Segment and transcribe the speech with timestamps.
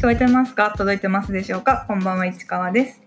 [0.00, 0.72] 聞こえてますか？
[0.76, 1.84] 届いてますでしょうか？
[1.86, 3.00] こんばんは、市川です。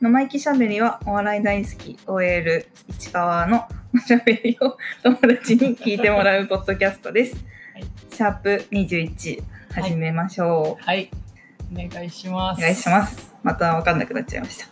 [0.00, 7.34] 生意気しゃべりはお笑い大好き OL 市川のおしゃべりを 友達に聞いてもらうポッドキャストです。
[7.74, 7.84] はい
[8.14, 9.42] シャープ21
[9.74, 10.84] 始めましょう。
[10.84, 11.10] はい。
[11.72, 12.58] お願いします。
[12.58, 13.34] お願いします。
[13.42, 14.66] またわかんなくなっちゃいました。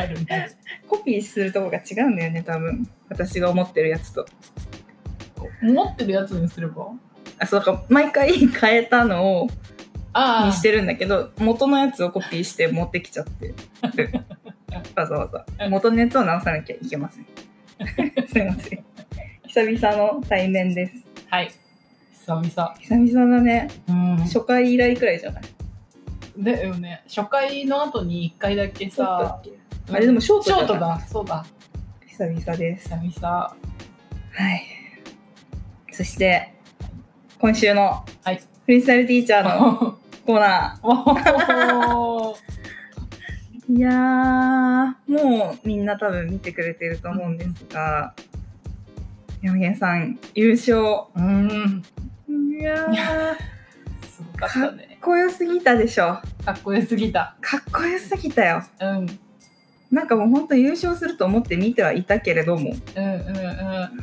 [0.00, 0.50] あるね。
[0.88, 2.88] コピーするとこが違うんだよね、多分。
[3.10, 4.26] 私が思ってるやつと。
[5.62, 6.86] 持ってるやつにすれば？
[7.42, 9.48] あ、そうか、毎回 変えたのを
[10.14, 13.54] あにしてるんだけど元のやつをコピーして持ってきちゃってる
[14.94, 17.26] わざわざ元のやつを直さなきゃいけません
[18.28, 18.84] すいません
[19.46, 20.94] 久々の対面です
[21.30, 21.50] はい。
[22.12, 22.74] 久々。
[22.78, 24.16] 久々だねうん。
[24.18, 25.42] 初回以来くらいじゃない？
[26.38, 27.02] だよね。
[27.08, 29.40] 初回の後に一回だけさ
[29.90, 31.00] あれでもショートショートだ。
[31.08, 31.44] そうだ。
[32.06, 33.28] 久々です久々。
[33.36, 33.54] は
[34.54, 34.62] い
[35.90, 36.52] そして
[37.42, 48.14] 今週のはいフリースタイルティーチャーの コーナおーー いやーもうみんな多分見てくれてると思うんですが
[49.42, 50.78] 山源さん優勝
[51.16, 51.82] うん。
[52.60, 53.34] いやー
[54.06, 54.86] すごかったね。
[54.86, 56.20] かっこよすぎたでしょ。
[56.44, 57.34] かっこよすぎた。
[57.40, 58.62] かっこよすぎたよ。
[58.80, 59.06] うん。
[59.90, 63.24] なんかもうほんと優勝すると思って見てはいたけれども、うんうんうん。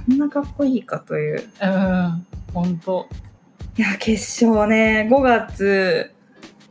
[0.10, 1.50] こんなかっこいいかという。
[1.62, 2.26] うん。
[2.54, 3.08] ほんと。
[3.80, 6.12] いや、決勝ね、5月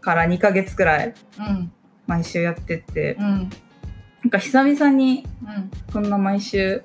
[0.03, 1.73] から2ヶ月くらいうん。
[2.07, 3.25] 毎週やってて、うん。
[3.25, 5.71] なんか久々にうん。
[5.91, 6.83] こんな毎週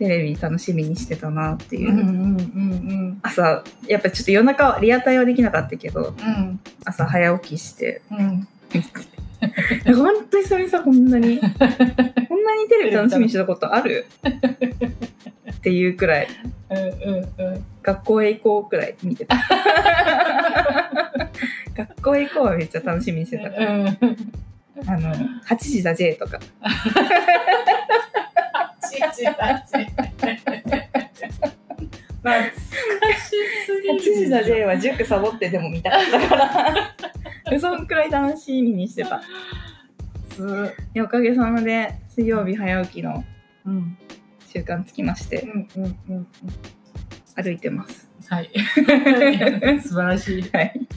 [0.00, 1.92] テレビ楽しみにしてたなっていう。
[1.92, 6.58] うんうんうん朝、やっぱちょっと夜中はリアタイはできなかったけど、うん。
[6.84, 8.48] 朝早起きして、うん。
[9.86, 14.06] ほんと久々こんなに、 こんなにテレビ楽しみにしてたことある？
[15.52, 16.28] っていうくらい。
[16.70, 17.64] うんうんうん。
[17.82, 19.36] 学校へ行こうくらい見てた。
[21.76, 23.72] 学校へ行こうはめっちゃ楽しみにしてたから。
[23.74, 23.86] うん。
[23.86, 25.14] あの、
[25.46, 26.38] 8時だ J とか。
[28.80, 29.74] ちちたち。
[32.22, 32.50] 懐か
[33.16, 33.30] し
[33.66, 34.00] すぎ8る。
[34.24, 36.36] 時だ J は塾サボってでも見たかったか
[37.50, 37.60] ら。
[37.60, 39.20] そんくらい楽しみにしてた。
[40.30, 40.74] す。
[41.00, 43.24] おかげさまで水曜日早起きの
[43.66, 43.96] うん。
[44.52, 46.26] 習慣つきましてうんうんうんうん。
[47.34, 48.08] 歩いてます。
[48.28, 48.50] はい。
[49.82, 50.42] 素晴らしい。
[50.52, 50.88] はい。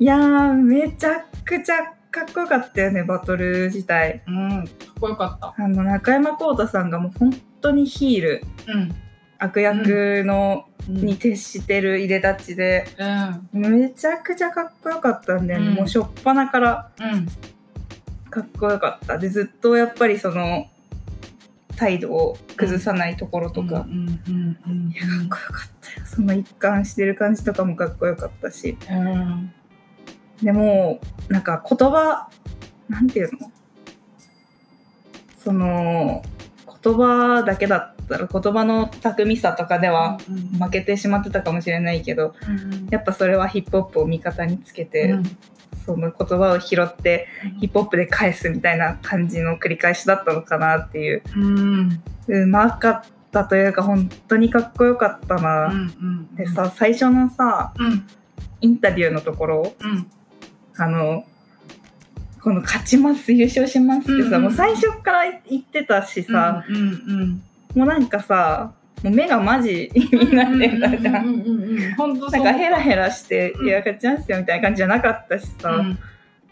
[0.00, 1.76] いやー、めちゃくちゃ
[2.10, 4.22] かっこよかったよね、バトル自体。
[4.26, 4.64] うん。
[4.64, 4.66] かっ
[5.00, 5.54] こよかった。
[5.62, 8.94] あの、中山浩太さんがもう本当にヒール、うん。
[9.38, 12.86] 悪役の、うんに徹してるいでたちで、
[13.52, 13.60] うん。
[13.60, 15.68] めちゃくちゃかっこよかったんだよね。
[15.68, 17.26] うんもう初っ端からうん。
[18.30, 19.18] かっこよかった。
[19.18, 20.66] で、ずっとやっぱりその、
[21.76, 24.08] 態度を崩さないところとか、うん
[24.90, 26.06] いや、かっこよかったよ。
[26.06, 28.78] その一貫してる感じとかもかっこよかったし。
[28.90, 29.52] うん。
[30.42, 32.30] でも、なんか言葉、
[32.88, 33.52] なんていうの？
[35.36, 36.22] その、
[36.88, 45.22] 言葉だけだったら、言葉の巧みさとかではうん負けてしまってたかもしれないけど、うんやっぱそれはヒップホップを味方につけて、うん。
[45.84, 47.26] その言葉を拾って
[47.60, 51.22] ヒップホップで返すみたいな感じの繰り返しだったのかなっていう。
[52.28, 55.66] うまかったというか、本当にかっこよかったな。
[55.66, 56.34] うん。
[56.34, 58.06] でさ、最初のさ、うん。
[58.60, 60.10] インタビューのところ、うん。
[60.76, 61.24] あの、
[62.48, 67.42] この勝ちます、優勝しますってさ、うんもう最初から言ってたしさ、うんうん
[67.74, 68.72] もうなんかさ、
[69.02, 71.44] もう目がマジになってんだじゃん。
[71.98, 75.98] なんかヘラヘラして、うんいや、勝ちますよみたいな感じじゃなかったしさ、うん。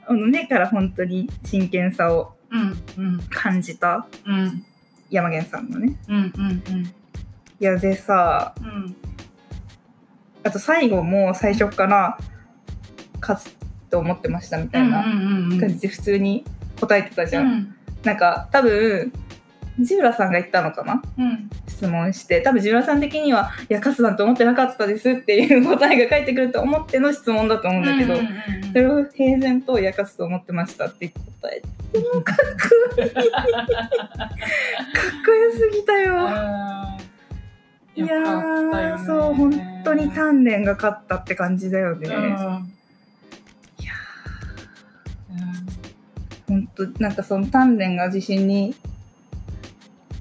[0.06, 3.20] あの目から本当に真剣さをうんうん。
[3.30, 4.66] 感じたうん
[5.08, 5.96] 山源さんのね。
[6.08, 6.62] うんうん
[7.58, 8.94] いや、でさ、うん。
[10.44, 12.18] あと最後も最初から
[13.22, 13.55] 勝つ
[13.96, 16.44] と思ってましたみたいなうん感じで普通に
[16.78, 17.46] 答えてたじゃん。
[17.46, 17.74] うん。
[18.04, 19.10] なんか多分、
[19.80, 21.02] ジブラさんが言ったのかな？
[21.18, 21.48] うん。
[21.66, 22.42] 質問して。
[22.42, 28.22] 多分ジブラさん的にはいや勝つなんて思ってなかったですっていう答えが返ってくると思っての質問だと思うんだけど、そ
[28.74, 32.36] れを平然と「いや勝つと思ってました」って答えてもうかっ
[32.96, 33.24] こいいかっ
[35.24, 36.28] こよすぎたよ。
[37.96, 42.08] いやそう本当に鍛錬が勝ったって感じだよね。
[42.08, 42.75] うん
[46.76, 48.74] 本当なんかその鍛錬が自信に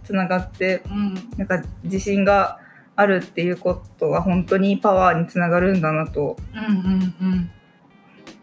[0.05, 1.13] つながってうん。
[1.37, 2.59] なんか自信が
[2.95, 6.37] あるっていうことは本当にパワーにつながるんだなと。
[6.53, 7.51] うんうんうん。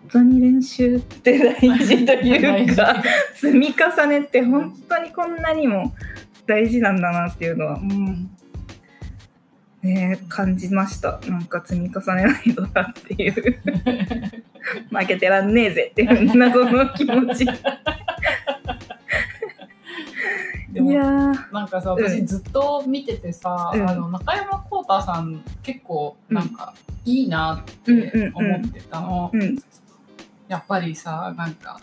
[0.02, 3.02] 本当に練習って大事というか
[3.34, 5.94] 積み重ねって本当にこんなにも
[6.46, 8.30] 大事なんだなっていうのはうん。
[9.82, 11.20] ね感じました。
[11.28, 13.34] なんか積み重ねないとだっていう。
[14.90, 17.46] 負けてらんねえぜっていう謎の気持ち
[20.82, 21.52] いでもやー。
[21.52, 22.04] なんかさうん。
[22.04, 23.88] 私ずっと見ててさ、うん。
[23.88, 26.74] あの中山浩太さん結構なんか
[27.04, 29.58] いいなってうんうん思ってたの、うん。
[30.48, 31.80] やっぱりさなんか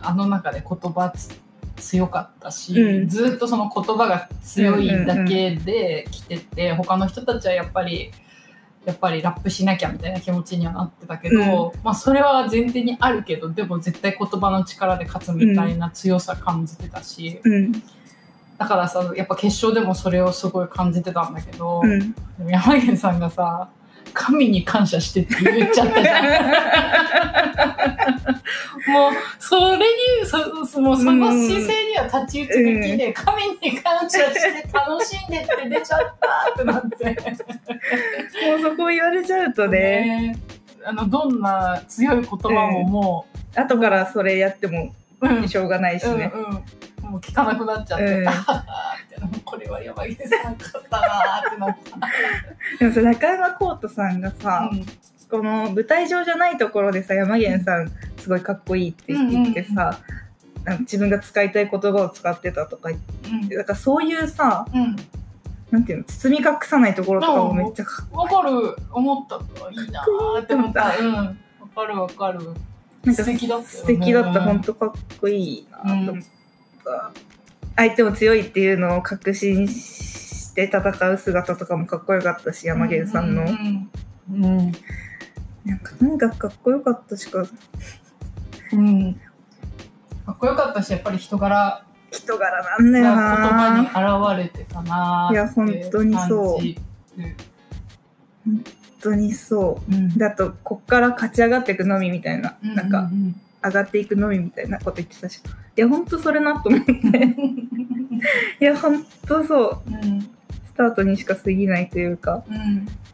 [0.00, 1.30] あの中で言葉つ
[1.76, 3.08] 強かったし、うん。
[3.08, 8.12] ずっとその言葉が強いだけで来てて、他の人たちはやっぱり
[8.86, 17.82] やっぱりラップしなきゃみたいな気持ちにはなってたけど、まあそれは前提にあるけどでも絶対言葉の力で勝つみたいな強さ感じてたし、うん
[18.58, 22.12] だからさやっぱ決勝でもそれをすごい感じてたんだけど、うん。
[22.12, 23.68] でも山源さんがさ
[24.12, 26.24] 神に感謝してって言っちゃったじゃん。
[28.86, 29.84] もうそれに
[30.24, 37.04] そそもうその姿勢には太刀打ちできで、神に感謝して楽しんでって出ちゃったってなって。
[38.48, 39.80] もうそこ言われちゃうとね。
[39.80, 40.38] ね
[40.84, 43.26] あのどんな強い言葉もも
[43.56, 45.48] 後からそれやってもう、うん。
[45.48, 46.64] しょうがないしね、うんうん
[47.14, 48.64] もう聞かなくなっちゃって、うんあはは
[49.08, 49.26] みたいな。
[49.28, 52.80] もうこれは山源さん勝ったなーってなった。
[52.80, 54.84] でもさ中山浩人さんがさ、うん。
[55.30, 60.00] この舞台上じゃないところでさ山源さんすごいかっこいいって言ってさ、
[60.64, 64.96] なんか自分が使いたい言葉を使ってたとか言ってだからそういうさうん。
[65.70, 68.76] なんていうの包み隠さないところとかもめっちゃかっわかる。
[68.90, 69.36] 思った。
[69.70, 70.96] いいなーって思った。
[70.98, 71.14] うん。
[71.14, 71.34] わ
[71.76, 72.40] かるわかる。
[73.04, 73.66] なんか素敵だったよね。
[73.66, 74.42] 素敵だった。
[74.42, 76.24] 本当かっこいいなと思っ
[76.84, 77.12] た、
[77.76, 84.72] 相手も強いっていうのを確信して戦う姿とかもかっこよかったし山源さんの、うんうんうん。
[85.64, 87.44] なんかとにかくかっこよかったしか。
[88.72, 89.14] うん。
[90.26, 91.84] かっこよかったしやっぱり人柄。
[92.10, 96.58] 人柄なんだよが言葉なに現れてたないや本当にそう。
[96.58, 96.80] 感じる
[98.44, 98.64] 本
[99.00, 99.94] 当にそう。
[99.94, 100.16] うん。
[100.16, 105.40] だとこっから勝ち上がっていくのみみたいな、うんなんかうん上がっていくのみみたいなこと言ってたし。
[105.76, 106.92] いやほんとそれなと思って。
[108.60, 109.90] いやほんとそう。
[109.90, 110.20] うん。
[110.20, 112.44] スタートにしか過ぎないというか。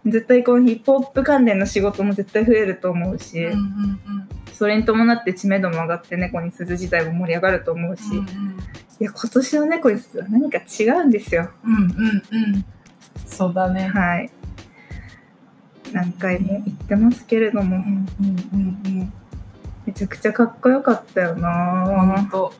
[0.04, 0.10] うん。
[0.10, 4.00] 絶対このヒップホップ関連の仕事も絶対増えると思うし、うんうん
[4.52, 8.26] それに伴って知名度も上がって猫に鈴自体も盛り上がると思うし、うんうん。
[8.26, 11.50] いや今年の猫に鈴は何か違うんですよ。
[11.64, 11.86] うんうんう
[12.58, 12.64] ん。
[13.24, 13.88] そうだね。
[13.88, 14.30] はい。
[15.92, 17.76] 何回も言ってますけれども。
[17.76, 19.12] うんうんうんうん
[19.90, 22.52] めちゃくちゃかっこよかったよ本な当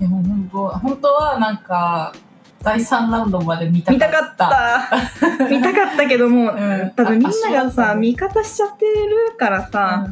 [0.00, 0.68] でも本当。
[0.68, 2.14] 本当はなんか
[2.62, 4.88] 第3ラウンドまで見た見たかった。
[5.50, 6.92] 見たかったけども、うん。
[6.96, 10.06] 多分みんながさ味方しちゃってるからさ、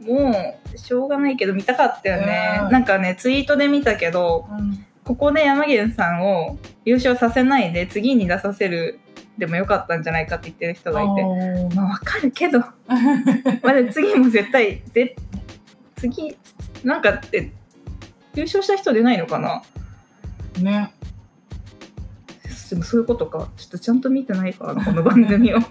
[0.00, 0.14] うん。
[0.14, 2.70] もうしょうがないけど見たかったよね、うん。
[2.70, 4.86] なんかねツイートで見たけどうん。
[5.02, 9.00] ここで山源さんを優勝させないで次に出させる
[9.38, 11.24] でもよかったんじゃないかって言ってる人がいて。
[11.74, 12.58] まあわかるけど。
[13.62, 15.16] まあで次も絶対で
[15.96, 16.36] 次
[16.84, 17.52] なんかって
[18.34, 19.62] 優勝した人出ないのかな？
[20.60, 20.92] ね。
[22.70, 23.50] でもそういうことか。
[23.56, 25.58] ちょっとちゃんと見てないからなこの番組を。
[25.60, 25.62] よ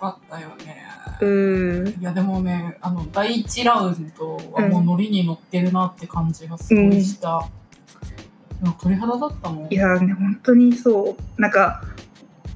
[0.00, 0.82] かったよね。
[1.20, 2.00] うーん。
[2.00, 7.50] いやでもねあの第1ラウンドはもうノリに乗ってるなって感じがすごいした、なん
[8.72, 9.72] か鳥肌だったもん。
[9.72, 11.40] いやね本当にそう。
[11.40, 11.82] なんか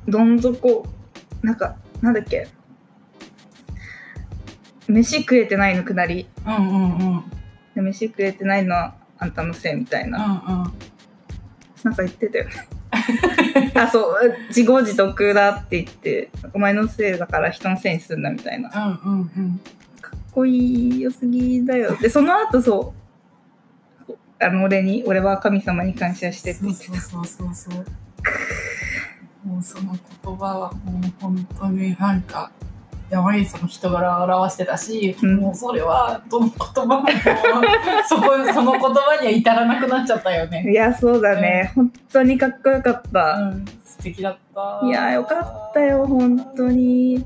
[0.06, 0.86] どん底
[1.42, 2.48] なんかなんだっけ。
[4.88, 6.28] 飯食えてないのくなり。
[6.46, 7.24] うんうんうん。
[7.74, 10.72] で飯食えてないのはあんたのせいみたいな、うんうん。
[11.82, 12.52] なんか言ってたよね。
[13.74, 18.70] あそう自業自得だって言ってお前のせいだから人のせいにすんなみたいな。
[18.70, 19.60] かうんうんうん。
[20.16, 21.96] っこいいよすぎだよ。
[21.96, 23.05] でその後そう
[24.38, 27.86] あの俺に俺は神様に感謝してってそう言ってそうそうそうそう。
[29.48, 32.50] もうその言葉はもう本当になんか
[33.08, 35.36] 山岸さんの人柄を表してたし、うん。
[35.36, 37.06] もうそれはどの言葉も
[38.08, 40.70] そこ その言葉には至らなくなっちゃったよね。
[40.70, 44.80] いやそうだね、本当にかっこよかった、うん、素敵だった。
[44.84, 47.24] いやよかったよ本当に。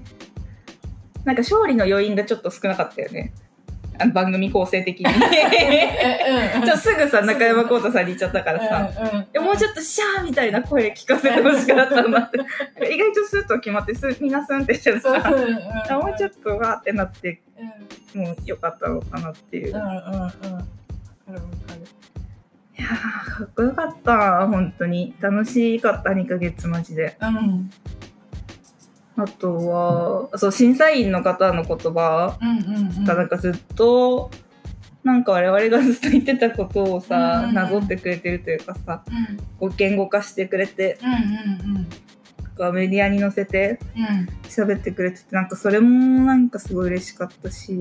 [1.25, 3.33] なんか勝利の余韻がちょっと少なかったよね
[4.01, 5.07] あの番組構成的に。
[6.65, 12.39] ちょすぐさ中山浩太さんに言っちゃったからさ、うんうんもうちょっとシャーみたいな声聞かせてほしかったなって。
[12.93, 15.51] 意外とスッと決まってすみんなスンってしてるさそううんう。
[15.55, 15.59] ん
[15.93, 17.41] あもうちょっとわーってなって
[18.15, 19.81] うんもうよかったのかなっていう、いうん。
[19.81, 20.13] うんうんわか
[21.29, 21.81] るわかる
[22.77, 24.47] やーかっこよかった。
[24.47, 25.15] 本当に。
[25.21, 27.17] 楽しかった2ヶ月マジで。
[27.21, 27.71] うん
[29.23, 32.39] あとはそう審査員の方の言葉
[33.05, 34.31] がなんかずっと
[35.03, 39.37] なんか我々がずっと言ってたことをさ、うんなぞってくれてるというかさうん。
[39.59, 40.99] こう言語化してくれて
[42.69, 43.79] うメディアに載せて
[44.45, 47.73] 喋ってくれててなんかそれもなんかすごい嬉しかったし、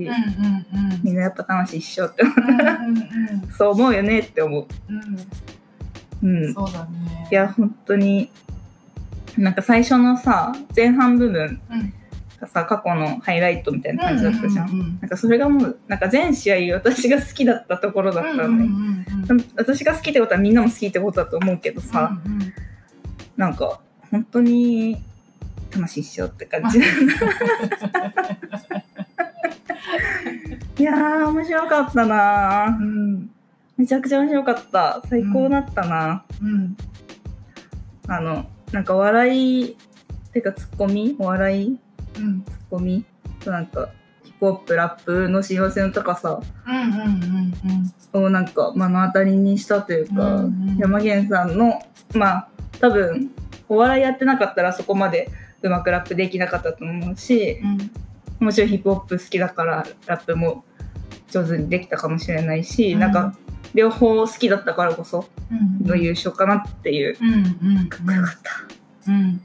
[1.04, 2.24] みんなやっぱ楽しいっしょって
[3.58, 4.68] そう思うよねって思う。
[6.22, 6.40] うん。
[6.46, 7.28] うん、そうだね。
[7.32, 8.30] いや本当に
[9.38, 11.94] なんか最初のさ前半部分うん。
[12.40, 14.70] がさ過去のハイライトみたいな感じだったじゃん。
[14.70, 18.48] うんうんなんかそれがもうなんか全試合私が好きだったところだったのね。
[18.48, 22.54] うんうんうん私が好きってことはみんなも好きってことだと思うけどさ、うんうん
[23.38, 23.80] なんか
[24.12, 24.98] 本当に
[25.74, 26.80] 楽しいっしょって感じ。
[30.78, 32.66] いやー面白かったな。
[32.68, 33.30] ー、うん、
[33.78, 35.02] めちゃくちゃ面白かった。
[35.10, 36.76] 最高だったな、うん。
[38.08, 39.78] あのなんか笑い
[40.34, 41.16] てかツッコミ？
[41.20, 41.80] お笑い？
[42.18, 42.44] うん。
[42.44, 43.06] ツッコミ？
[43.40, 43.90] となんか
[44.24, 46.40] ヒップホップラップの親和性の高さ。
[46.68, 47.54] うんうんうん
[48.14, 48.26] うん。
[48.26, 51.82] をなんか目の当たりにしたというか、うんうん山源さんの
[52.16, 52.48] まあ
[52.80, 53.32] 多分
[53.68, 55.30] お笑いやってなかったらそこまで
[55.62, 57.60] うまくラップできなかったと思うし
[58.40, 60.64] もちろんヒップホップ好きだからラップも
[61.30, 63.12] 上手にできたかもしれないし、うんなん。
[63.12, 63.36] か
[63.74, 65.88] 両方好きだったからこそうん。
[65.88, 68.34] の優勝かなっていう、うんうんかっこよかっ
[69.06, 69.12] た。
[69.12, 69.42] うん。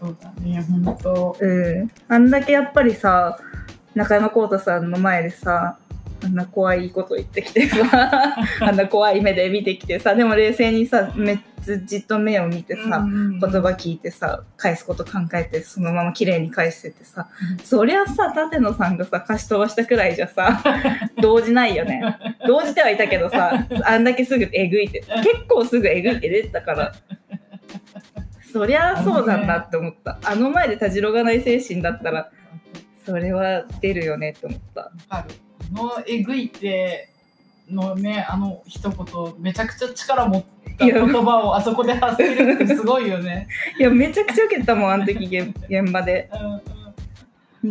[0.00, 1.36] そうだね本当。
[1.38, 3.38] うん、あんだけやっぱりさ
[3.94, 5.78] 中山浩太さんの前でさ
[6.24, 13.48] あんな怖いこと言ってきてさ あんな怖い目で見てきてさでも冷静にさめっちゃじっと目を見てさ、言葉
[13.78, 17.64] 聞いてさ返すこと考えてそのまま綺麗に返しててさ、うん。
[17.64, 20.60] そりゃさ舘野さんがさ貸し飛ばしたくらいじゃさ
[21.22, 22.02] 動じないよね。
[22.46, 26.92] 動じてはいたけどさあんだけすぐえぐいて結構すぐえぐいて出てたから。
[28.52, 30.18] そりゃそうなんだって思った。
[30.24, 32.30] あの前でたじろがない精神だったら
[33.04, 34.92] それは出るよねって思った
[35.72, 37.08] のえぐいて
[37.70, 38.96] のねあの一言
[39.38, 40.44] めちゃくちゃ力持っ
[40.78, 43.48] た言葉をあそこで発せるってすごいよね。
[43.78, 46.28] いやめちゃくちゃ受けてたもんあの時現現場で。
[46.32, 46.62] うんうん。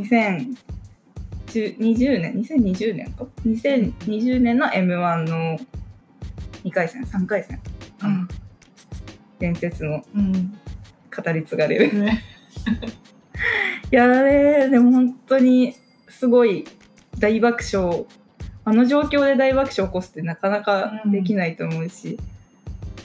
[0.01, 0.55] 2020
[2.22, 5.60] 年？2020年か？2020年の m 1の
[6.63, 7.60] 2回戦？3回戦？
[8.00, 8.25] かな、
[9.39, 10.58] 伝説のうん。
[11.13, 12.01] 語り継がれる。
[12.01, 12.24] ね。
[13.91, 15.75] い やあれでも本当に
[16.08, 16.65] すごい
[17.22, 18.06] 大爆笑。
[18.63, 22.20] あの状況で大爆笑起こすってなかなかできないと思うし、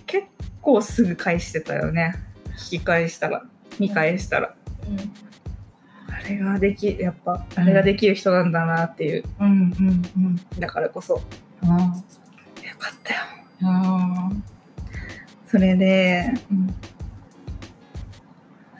[0.07, 0.27] 結
[0.61, 2.15] 構すぐ返してたよね。
[2.73, 3.45] 引き返したら
[3.79, 4.55] 見返したら、
[6.09, 10.41] あれができやっぱあれができる人なんだなっていう、うんうんうん。
[10.59, 11.15] だからこそ。
[11.15, 11.23] よ
[11.63, 11.69] うん。
[11.69, 13.21] かったよ。
[13.63, 14.45] うん。
[15.47, 16.33] それで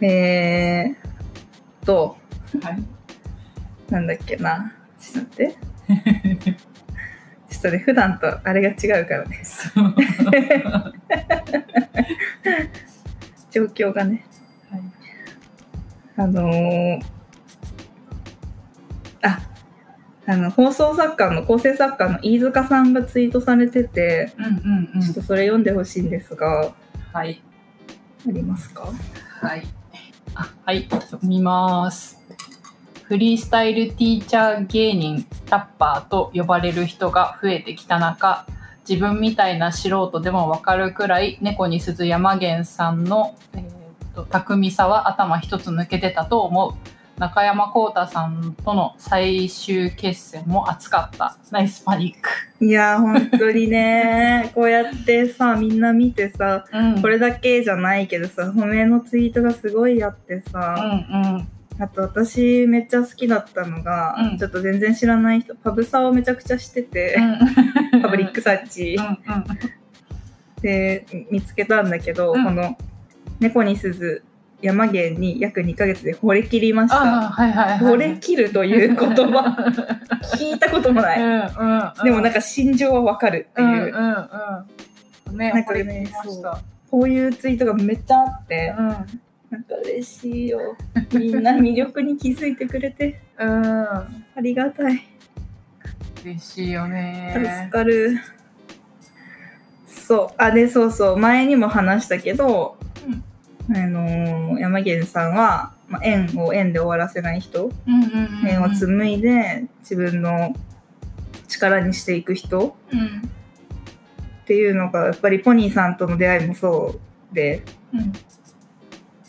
[0.03, 0.97] えー、っ
[1.85, 2.17] と
[2.63, 2.83] はい。
[3.91, 4.76] なんだっけな
[5.13, 5.57] ちょって。
[7.73, 9.43] ね普段とあれが違うからね。
[13.51, 14.25] 状況がね。
[14.71, 14.83] はい。
[16.17, 17.03] あのー
[19.23, 19.41] あ
[20.27, 25.01] あの放送作家の構成作家の飯塚さんがツイートされててうんうんうん。
[25.01, 26.73] ちょっとそれ読んでほしいんですが。
[27.13, 27.43] はい。
[28.29, 28.93] ありますか？
[29.41, 29.63] はい。
[30.35, 30.89] あ、はい、
[31.23, 32.21] 見ます。
[33.09, 38.47] フリースタイルティーチャー芸人、タッパーと呼ばれる人が増えてきた中、
[38.89, 43.77] 自分みたいな素人でもわかるくらい、猫に鈴山源さんの、えー
[44.17, 47.21] と巧みさは頭一つ抜けてたと思う。
[47.21, 51.37] 中山浩太さんとの最終決戦も熱かった。
[51.51, 52.21] ナイスパニッ
[52.59, 52.65] ク。
[52.65, 61.49] いやー本当にね こうやってさみんな見てさうんこれだけじゃないけどさ褒めのツイートがすごいあってうんさ、うん。
[61.79, 64.39] あと私めっちゃ好きだったのが、うん。
[64.39, 67.17] ちょっと全然知らない人パブサをめちゃくちゃしてて、
[68.03, 68.97] パブリックサーチ。
[68.99, 69.45] うんうん。
[70.63, 72.45] で見つけたんだけど、うん。
[72.45, 72.77] この
[73.41, 74.23] 「猫に鈴
[74.63, 76.97] 山源に約2ヶ月で惚れ切りました」
[77.31, 77.79] はいはいはい。
[77.79, 79.57] 惚れ切るという言葉。
[80.35, 84.29] 聞いたこともない、うんうんうん、でもなんか心情はわかるっていう、うんうん
[85.31, 85.37] うん。
[85.37, 86.59] ね、なんかねこれ聞きました。
[86.91, 88.97] こういうツイートがめっちゃあって、うん。
[89.57, 90.77] なんか嬉しいよ
[91.15, 93.65] みんな魅力に気づいてくれてうん。
[93.65, 94.07] あ
[94.43, 95.09] りがたい
[96.23, 97.69] 嬉しいよ助ね。
[97.73, 98.19] かる、
[99.87, 102.77] そうあでそうそう前にも話したけど、
[103.71, 108.49] あのー山源さんは、まあ、縁を縁で終わらせない人うんうんうん。
[108.49, 110.55] 縁を紡いで自分の
[111.49, 113.07] 力にしていく人うん。
[114.43, 117.01] っていうのがやっぱりポニーさんとの出会いもそ
[117.33, 117.63] うで、
[117.95, 118.13] うん。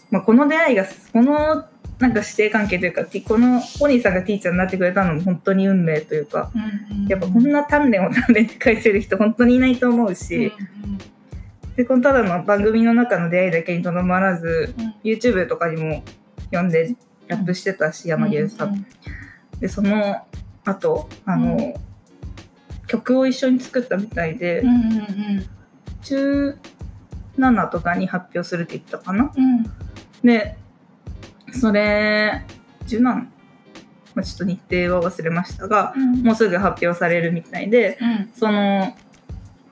[0.10, 1.66] まあ、この出会いがこの
[2.00, 7.08] なんか師弟関係というかこのポニーさんがティーチャーになってくれたのも本当に運命というかうんうん。
[7.08, 10.52] やっぱこんな鍛錬を鍛錬って返せる人本当にいないと思うし、
[11.76, 14.86] でこのただの番組の中の出会いだけにとどまらずうん。
[14.86, 16.04] うん YouTube とかにも
[16.52, 16.96] 呼んで
[17.28, 18.86] ラップしてたし、山源さん。
[19.60, 20.28] でその
[20.66, 21.74] 後あの、うん。
[22.88, 24.78] 曲を一緒に作ったみたいで、うんうんう
[25.40, 25.50] ん。
[26.04, 29.32] 17とかに発表するって言ったかな？
[29.36, 29.66] うん
[30.28, 30.58] で
[31.54, 32.46] それ
[32.86, 33.30] 17、ま
[34.18, 36.24] あ、ちょっと日程は忘れましたがうん。
[36.24, 38.30] もうすぐ発表されるみたいでうん。
[38.36, 38.94] その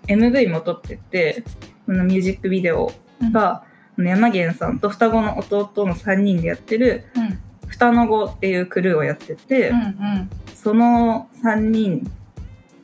[0.07, 1.43] MV も撮ってて
[1.85, 2.91] そのミュージックビデオ
[3.31, 3.63] が、
[3.97, 10.29] あの山源さんと双子の弟の3人でやってるうん「双の子」っていうクルーをやってて、うんうん。
[10.55, 12.09] その3人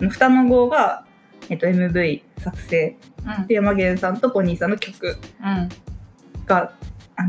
[0.10, 1.06] 双の子が、
[1.50, 2.98] えっと、MV 作成。
[3.40, 3.48] うん。
[3.48, 5.70] で山源さんとポニーさんの曲うん。
[6.46, 6.74] が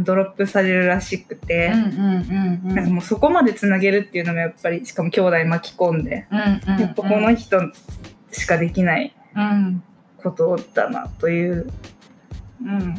[0.00, 7.60] ドロップされるらしくて、なんかもうそこまでつなげるっていうのもやっぱりしかも兄弟巻き込んで、やっぱこの人
[8.30, 9.82] しかできないうん
[10.22, 11.70] ことだなという
[12.64, 12.94] うん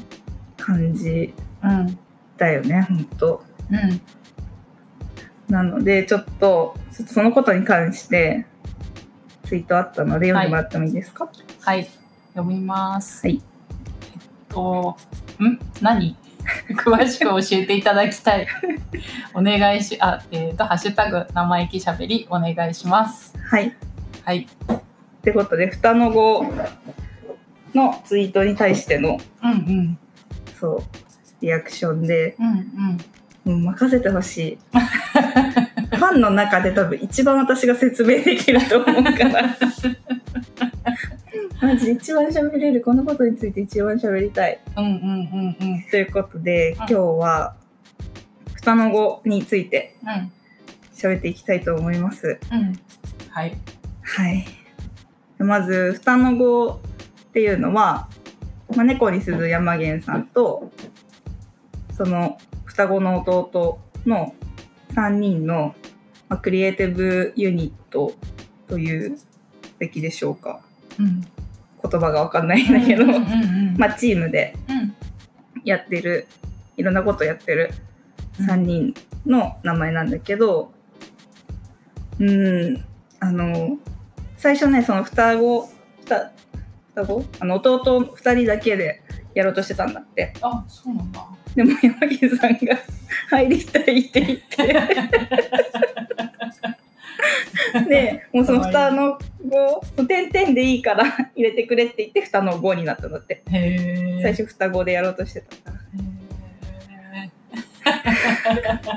[0.57, 1.33] 感じ
[1.63, 1.97] うん
[2.37, 4.01] だよね本当うん
[5.53, 6.75] なのでちょっと
[7.07, 8.45] そのことに関して
[9.45, 11.29] ツイートあったので読んでもらってもいいですか、
[11.61, 11.87] はい。
[12.33, 13.27] 読みます。
[13.27, 13.41] はい。
[14.13, 14.97] えっと
[15.39, 15.59] ん？
[15.81, 16.17] 何？
[16.75, 18.47] 詳しく教えていただきたい。
[19.33, 23.33] お願いしあえっ、とハッシュタグ生意気しゃべりお願いします。
[23.49, 23.75] はい。
[24.23, 24.47] はい。
[24.69, 26.45] ってことで双の子
[27.73, 29.97] のツイートに対してのうんうん。
[30.59, 30.83] そう
[31.41, 32.97] リアクションでうん
[33.45, 33.61] うん。
[33.61, 34.57] もう任せてほしい。
[35.95, 39.57] ファンの中で多分一番私が説明できると思うから
[41.63, 44.59] マジで一番喋れるこのことについて一番喋りたい。
[44.75, 45.83] うんうんうんうん。
[45.89, 47.55] ということで今日は
[48.53, 50.31] 双の子についてうん。
[50.93, 52.37] 喋っていきたいと思います。
[52.51, 52.77] うん。
[53.29, 53.57] はい。
[54.01, 54.45] はい。
[55.39, 56.81] まず双の子
[57.29, 58.09] っていうのは、
[58.75, 60.69] まあ、猫に鈴山源さんと
[61.95, 64.35] その双子の弟の
[64.93, 65.75] 3人の、
[66.27, 68.13] まあ、クリエイティブユニット
[68.67, 69.17] という
[69.79, 70.59] べきでしょうか。
[70.99, 71.25] うん
[71.89, 74.95] 言葉がわかんないんだけど、うんうんうんまあ、チームでうん。
[75.63, 76.27] やってる
[76.75, 77.71] いろんなことやってる
[78.39, 78.93] 3人
[79.25, 80.71] の名前なんだけど
[82.19, 82.83] うん
[83.19, 83.77] あの
[84.35, 85.69] 最初ねその双子
[86.01, 86.31] 双
[86.95, 87.25] 双子？
[87.39, 89.01] あの弟2人だけで
[89.33, 90.33] やろうとしてたんだって。
[90.41, 91.25] あそうなんだ。
[91.55, 92.77] でも山木さんが
[93.29, 94.73] 入りたいって言って
[97.89, 101.05] でもうその双の子その点々でいいから
[101.35, 103.41] 入れてくれって言って双の子になったんだって。
[104.21, 105.77] 最初双子でやろうとしてたか
[107.15, 107.23] ら。
[107.23, 107.29] へ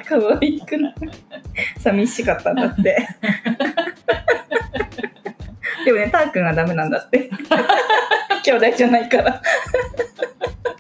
[0.05, 0.95] 可愛くない？
[1.81, 3.09] 寂しかったんだって。
[5.85, 7.31] でもねたーくんはダメなんだって。
[8.45, 9.43] 兄弟じゃないから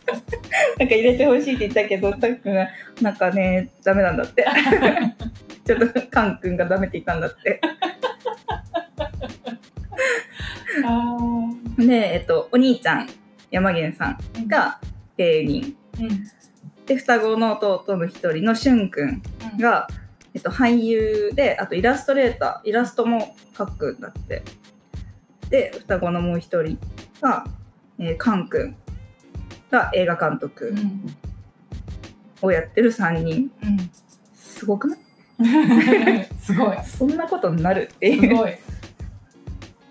[0.79, 2.69] なんか入れてほしいって言ったけどたーくんは
[3.01, 4.47] なんかねダメなんだって。
[5.65, 7.61] ちょっとカンくんがダメって言ったんだって。
[11.85, 13.09] でえっとお兄ちゃん
[13.51, 14.79] 山源さんが
[15.17, 15.77] 芸人。
[16.01, 16.25] うん。
[16.87, 19.23] で双子の弟の一人のしゅんくん
[19.55, 19.59] うん。
[19.59, 19.89] が、
[20.35, 24.43] えっと、俳優であとイラストレーターイラストも描くんだって。
[25.51, 26.79] で双子のもう一人
[27.21, 27.45] が、
[27.99, 28.77] えー、カン君
[29.71, 31.17] が映画監督うん。
[32.43, 33.51] をやってる3人。
[33.63, 33.91] うん。
[34.35, 34.99] すごくない？
[36.41, 36.77] すごい。
[36.85, 38.33] そんなことになるってすい。
[38.35, 38.47] う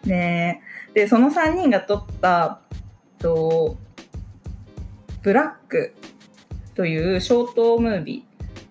[0.07, 0.61] ね
[0.93, 2.59] でその3人が撮った
[3.19, 3.77] と
[5.23, 5.93] 「ブラック」
[6.75, 8.23] というショートムービ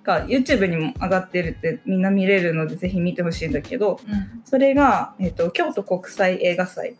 [0.02, 4.42] ーが YouTube にも上がってるってみんな見れるのでぜひ見てほしいんだけどうん。
[4.44, 6.94] それが、えっと京都国際映画祭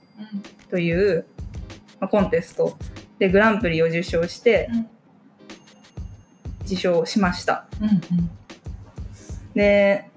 [0.70, 1.24] という、
[2.00, 2.76] まあコンテスト
[3.18, 4.86] でグランプリを受賞してうん。
[6.66, 7.66] 受賞しました。
[7.80, 8.00] うんうん。
[9.54, 10.08] で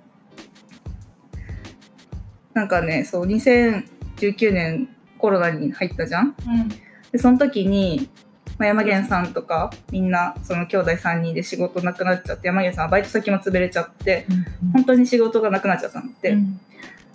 [2.53, 6.27] なんかねそう2019年コロナに入ったじゃん？
[6.27, 6.69] うん。
[7.11, 8.09] でその時に、
[8.57, 14.25] まあ、山源さんとかみんなその兄弟3人で仕事なくなっちゃって山源さんはバイト先も潰れちゃって
[14.71, 16.59] 本当に仕事がなくなっちゃったんだって、うん。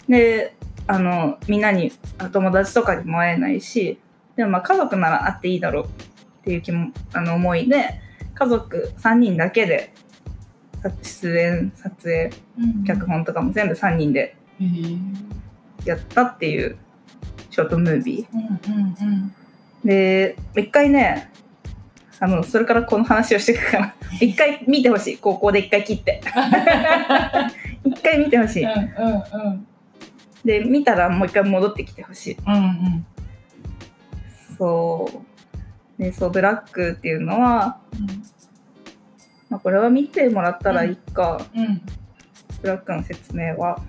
[0.08, 0.54] で
[0.86, 3.98] あのみんなにあ友達とかにも会えないし
[4.36, 5.88] でもまあ家族なら会っていいだろうっ
[6.44, 8.00] ていう気もあの思いで
[8.34, 9.92] 家族3人だけで
[10.82, 12.84] さ出演撮影うん。
[12.84, 14.36] 脚本とかも全部3人で
[15.84, 16.76] やったっていう
[17.50, 19.34] ショートムービうんうんうん。
[19.84, 21.30] ーで一回ね
[22.18, 25.18] あのそれからこの話をしていくから 一回見てほしい。
[25.18, 26.20] 高校で一回切って。
[27.84, 28.64] 一回見てほしい。
[28.64, 29.66] うんうん。
[30.44, 32.36] で見たらもう一回戻ってきてほしい。
[32.46, 33.06] うんうん
[34.62, 35.10] そ
[35.98, 36.02] う。
[36.02, 37.80] でそうブラックっていうのは、
[39.50, 41.60] まあ、これは見てもらったらいいか、うん。
[41.62, 41.82] うん。
[42.62, 43.80] ブラックの説明は。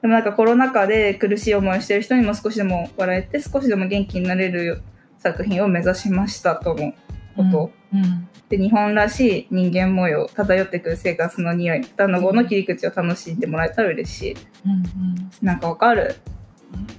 [0.00, 4.82] でもなんかコロナ禍で苦しい思いをしてる人にも少しでも笑えて少しでも元気になれる
[5.18, 6.94] 作品を目指しましたとの
[7.36, 8.28] こと、うん。
[8.48, 14.36] で日本らしい人間模様漂ってくる生活の匂い歌の語の切り口を楽しんでもらえたら嬉しい。
[14.64, 15.30] うん。
[15.42, 16.14] なんかわかる？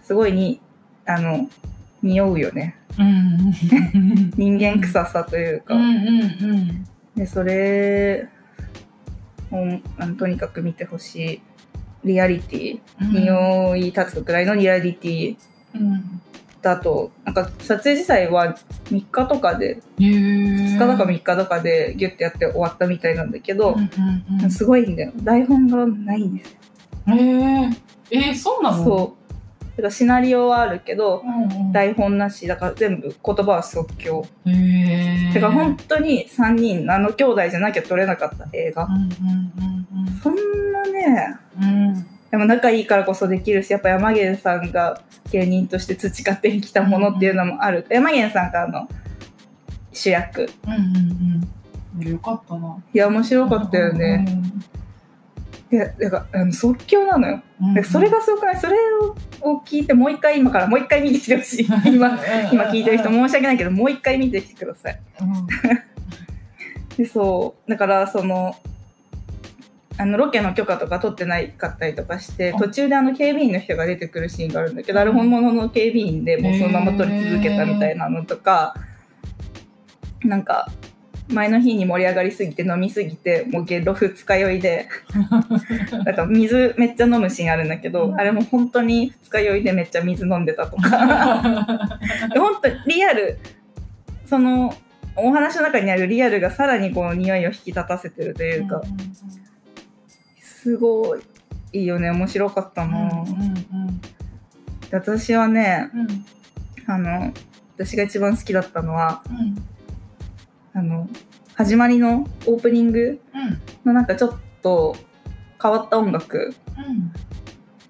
[0.04, 0.62] すごいに
[1.06, 1.50] あの
[2.02, 2.76] 匂うよね。
[2.98, 3.52] うん。
[4.36, 8.30] 人間臭さというか、うんうんでそれ
[9.52, 11.42] をとにかく見てほしい。
[12.04, 12.80] リアリティ。
[13.02, 13.12] うん。
[13.14, 15.38] 匂い立つくらいのリアリティ。
[15.76, 16.22] うん。
[16.62, 23.90] だとなんか撮影自体は3日とかでへ2日とか3 3日とかでギュッてやって終わったみたいなんだけど、うん
[24.44, 25.12] うんすごいんだよ。
[25.18, 26.56] 台本がないんです
[27.08, 27.70] へえ
[28.12, 28.84] えー、そうなの？
[28.84, 29.21] そう
[29.82, 31.72] だシナリオはあるけどうんうん。
[31.72, 32.48] 台本なし。
[32.48, 34.26] だから全部言葉は即興。
[34.46, 38.86] へえだから本当に3人あの兄弟じゃなきゃ撮れなかった映画。
[38.86, 40.36] うんうんそん
[40.72, 41.88] なねうん。
[41.90, 48.88] うんでも仲いいからこそできるしやっぱ山源さんが芸人として培ってきたものっていうのもある、山源さんがあの
[49.92, 50.50] 主役。
[50.66, 52.08] うんうんうん。
[52.08, 52.78] よかったな。
[52.94, 54.26] いや面白かったよね、
[55.72, 58.60] いやだからあの即興なのよ、うんでそれがすごくない？
[58.60, 58.76] それ
[59.42, 61.66] を聞いてもう一回今からもう一回見てきてほしい。
[61.66, 62.20] 今
[62.52, 65.00] 今聞いてる人申し訳ないけどもう一回見てきてください。
[66.98, 67.70] でそう。
[67.70, 68.56] だからその
[69.98, 72.58] あのロケの許可とか取ってないかったりとかしてあ。
[72.58, 78.74] 途中であの警備員の人が出てくるシーンがあるんだけど、あれ本物の警備員でもうそのまま撮り続けたみたいなのとか、
[80.24, 80.72] なんか
[81.32, 84.88] 前の日に盛り上がりすぎて飲みすぎてもうゲロ二日酔いで。
[86.06, 88.20] なんか水めっちゃ飲むシーンあるんだけど、うん。
[88.20, 92.00] あれも本当に二日酔いでめっちゃ水飲んでたとか。
[92.34, 93.38] で本当リアル
[94.26, 94.74] その
[95.16, 98.82] お話の中にあるリアルがさらにこの匂いを引き立たせてるというか、
[100.40, 101.22] すごい
[101.74, 102.10] いいよね。
[102.12, 103.10] 面白かったな、
[104.90, 105.90] で私はね
[106.88, 107.34] あの
[107.76, 109.22] 私が一番好きだったのは
[110.82, 111.08] あの
[111.54, 113.22] 始まりのオープニング
[113.86, 114.96] のなんかちょっと
[115.62, 116.56] 変わった音楽。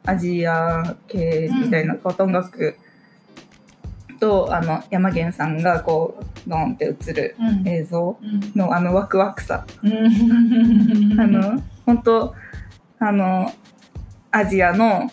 [0.03, 2.75] アジア系みたいな変わった音楽。
[4.19, 8.17] と、あの山源さんがこうドンって映る映像
[8.55, 9.65] のあのワクワクさ。
[9.85, 12.35] あの本当
[12.99, 13.53] あの
[14.31, 15.09] アジアの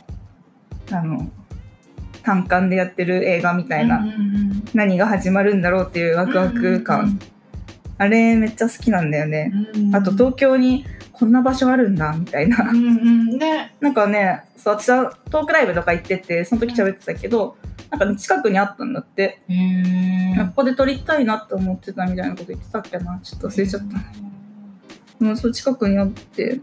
[0.91, 1.31] あの
[2.25, 4.05] 単館でやってる映画みたいな、
[4.75, 7.21] 何が始まるんだろうっていうワクワク感、
[7.99, 9.53] あれめっちゃ好きなんだよね、
[9.93, 13.75] あと東京にこんな場所あるんだみたいな、ね。
[13.81, 17.57] なんかねそう私はトークライブとか行っててその時喋ってたけど、
[17.91, 19.41] なんかね近くにあったんだって、
[20.49, 23.21] ここで撮りたいなって思ってたみたいなこと言ってたっけな。
[23.23, 23.83] ちょっと忘れちゃっ
[25.19, 25.25] た。
[25.25, 26.61] もうそう近くにあって。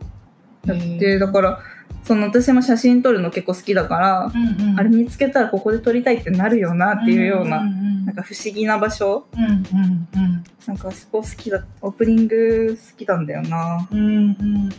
[0.65, 1.60] やってだから
[2.05, 4.31] その私も写真撮るの結構好きだから、
[4.77, 9.25] あれ見つけたらここで撮りたいってなるよなっていうような、なんか不思議な場所。
[9.33, 13.87] うんうんうんなんかそこ好きだオープニング好きなんだよな。
[13.91, 14.09] うんうん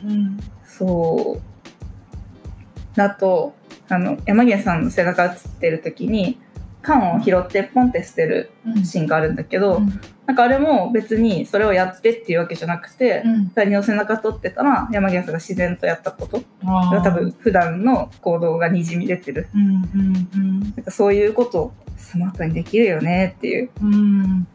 [0.05, 2.97] うんそう。
[2.97, 3.55] だと
[3.89, 6.41] あの山源さんの背中映ってる時に
[6.87, 8.85] 缶を拾ってポンって捨てるうん。
[8.85, 10.01] シーンがあるんだけど、うん。
[10.27, 13.45] なんかあれも別にそれをやってっていうわけじゃなくて、うん。
[13.45, 19.49] 二人の背中撮ってたら山源さんが自然とやったことが多分普段の行動がにじみ出てる。
[19.55, 20.61] うんうんうん。
[20.61, 23.71] なんかそういうことスマートにできるよねっていう。
[23.83, 24.47] うん。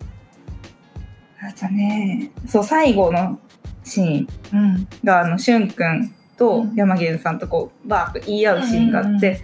[1.41, 3.39] あとねそう最後の
[3.83, 4.27] シーン。
[4.53, 4.87] うん。
[5.03, 6.15] があのしゅんくん。
[6.37, 9.41] と山源さんとこうバーッと言い合うシーンがあって、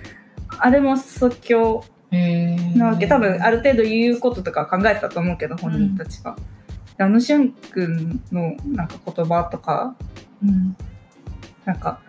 [0.58, 6.36] あれも即興なわけ多分ある程度言うこととか考えたと思うけど本人たちが。
[6.98, 9.96] であのしゅんくんのなんか言葉とか
[10.44, 10.76] うん。
[11.66, 12.00] なんか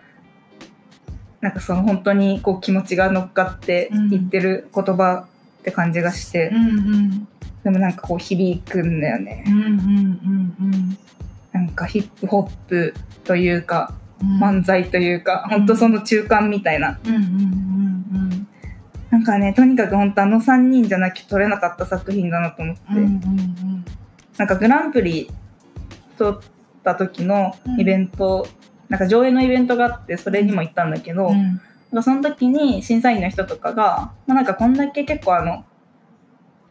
[1.41, 5.27] なんかその本当にこう気持ちが乗っかって言ってる言葉
[5.59, 7.27] って感じがして、うんうん。
[7.63, 9.43] でもなんかこう響くんだよね。
[9.47, 9.49] う。
[9.49, 10.97] んうんうん
[11.51, 14.41] なんかヒップホップというかうん。
[14.41, 16.99] 漫才というか、本当その中間みたいな。
[17.05, 18.47] うんうんうん
[19.09, 23.85] なんかねとにかく本当あの3人じゃなきゃ撮れなかった作品だなと思って、うんうんうん
[24.39, 25.29] なんかグランプリ
[26.17, 26.39] 撮っ
[26.81, 28.47] た時のイベント、
[28.87, 31.35] なんか上映のイベントがあってそれにも行ったんだけど、うん。
[31.35, 31.59] なん
[31.91, 35.65] かその時に審査員の人とかが、まあ、なんかこんだけ結構あの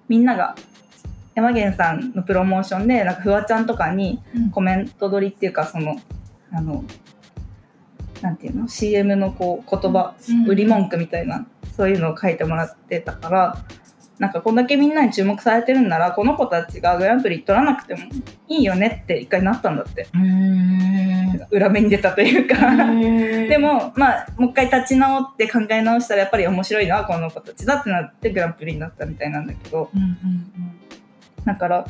[0.09, 0.55] みんなが
[1.35, 4.51] 山源さんのプロモーションでなんかフワちゃんとかにうん。
[4.51, 6.01] コメント取りっていうかその
[6.51, 6.85] あの
[8.23, 10.15] なんていうの？CM のこう言葉
[10.47, 11.47] 売り文句みたいな
[11.79, 13.65] そういうのを書いてもらってたから
[14.19, 18.01] なんかこんだけみんなに注目されてるんならこの子たちがグランプリ取らなくても
[18.49, 20.09] いいよねって一回なったんだって。
[21.51, 22.57] 裏目に出たというか。
[23.49, 29.89] でもまあもう一回立ち直って考え直したらやっぱり面白いのはこの子たちだってなってグランプリになったみたいなんだけど。
[29.95, 30.19] うんうん
[31.45, 31.87] だから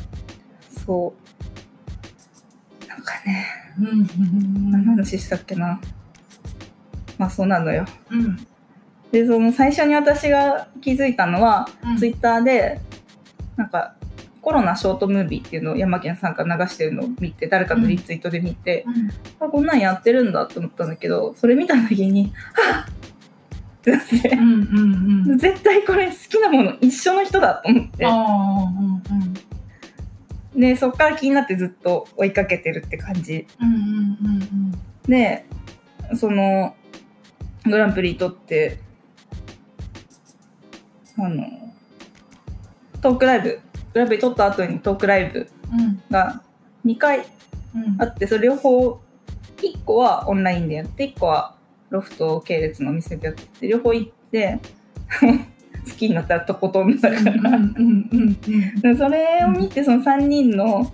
[0.85, 1.13] そ
[2.85, 2.87] う。
[2.87, 3.45] なんかね。
[3.77, 4.71] うんうん。
[4.71, 5.81] 何の話したっけな。
[7.17, 7.85] まあそうなのよ。
[8.11, 8.47] うん
[9.11, 11.97] でその最初に私が気づいたのは、うん。
[11.97, 12.79] ツイッターで
[13.55, 13.95] なんか
[14.41, 18.85] コロナショートムービーっていうのを山健さんが流してるのを見て誰かのリツイートで見て、
[19.39, 22.93] あこんなんやってるんだと思ったんだけどそれ見た時にはっ
[23.79, 25.37] ってなってうんうんうん。
[25.37, 28.05] 絶対これ好きなもの一緒の人だと思って。
[28.05, 29.23] ああうん
[30.55, 30.59] うん。
[30.59, 33.47] でそっから気になってずっと追いかけてるって感じ。
[33.61, 33.81] うんうん
[34.41, 35.09] うん。
[35.09, 35.45] で
[36.15, 36.75] その
[37.65, 38.79] グランプリ取って
[41.25, 41.45] あの
[43.01, 43.59] トークライブ
[43.93, 46.01] グランプリ取った後にトークライブうん。
[46.09, 46.41] が
[46.85, 47.21] 2回う
[47.79, 48.01] ん。
[48.01, 48.99] あってそれ両方
[49.57, 51.55] 1個はオンラインでやって1個は
[51.89, 54.59] ロフト系列のお店でやってて両方行って
[55.19, 60.91] 好きになったらとことんだから、それを見てその3人の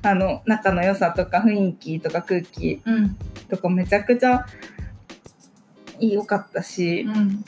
[0.00, 3.16] あの仲の良さとか雰囲気とか空気うん。
[3.48, 4.46] とかめちゃくちゃ
[6.00, 7.44] 良かったしう、ん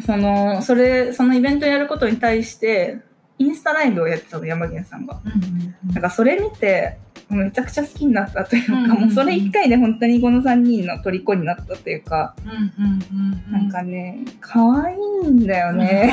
[0.00, 2.98] そのそれそのイベントやることに対して
[3.38, 5.20] インスタライブをやってたの山源さんが。
[5.24, 9.00] うんなんかそれ見てめちゃくちゃ好きになったというか、うんうんうん。
[9.02, 16.12] もうそれ1回で本当にこの3人の虜になったというか、うんうんうんなんかね可愛いんだよね。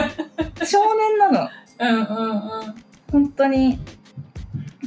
[0.64, 1.48] 少年なの。
[1.78, 2.74] うんうん
[3.10, 3.78] 本当に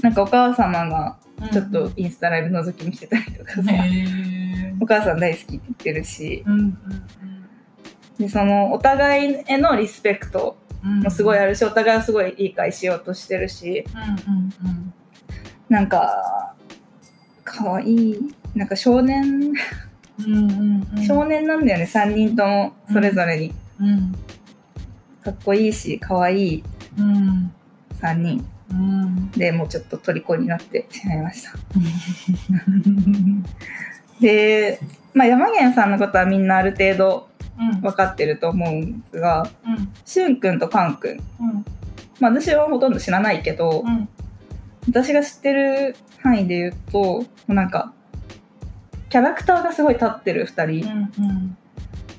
[0.02, 1.50] なんかお母様がうん。
[1.50, 6.44] ちょっとインスタライブ覗きに来てたりとかさ、へお母さん大好きって言ってるし。
[6.46, 6.78] ーうん
[8.20, 11.00] でそのお互いへのリスペクトうん。
[11.02, 13.86] もすごいあるしお互いはすごい理解しようとしてるし。
[14.28, 14.94] うんうん
[15.68, 16.54] なんか
[17.44, 18.20] 可愛い
[18.54, 19.52] なんか少年。
[20.20, 21.08] うんうんうん。
[21.08, 23.54] 少年なんだよね3人ともそれぞれに。
[23.80, 24.16] うん。
[25.24, 26.64] かっこいいし可愛い
[26.98, 27.52] うん。
[28.00, 29.32] 3人うん。
[29.32, 31.52] でもうちょっと虜になってしまいました。
[34.22, 34.80] で、
[35.14, 37.35] まあ、山源さんのことはみんなある程度うん
[37.82, 39.94] 分かってると思うんですがうん。
[40.06, 41.20] しゅんくんとかんくん、うん。
[42.20, 44.10] まあ、私はほとんど知らないけど、うん。
[44.88, 47.94] 私が知ってる範囲で言うとなんか
[49.10, 51.58] キャラクターがすごい立ってる2う人、んうん。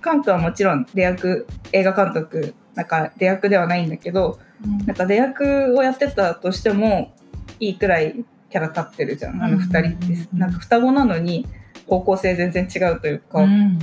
[0.00, 4.38] カン君はもちろん出役映画監督なんか出役ではないんだけど
[4.86, 7.12] なんか出役をやってたとしても
[7.60, 9.42] いいくらいキャラ立ってるじゃん。
[9.42, 10.38] あの2人って、うんうんうん。
[10.38, 11.46] なんか双子なのに
[11.86, 13.78] 方向性全然違うというか、うん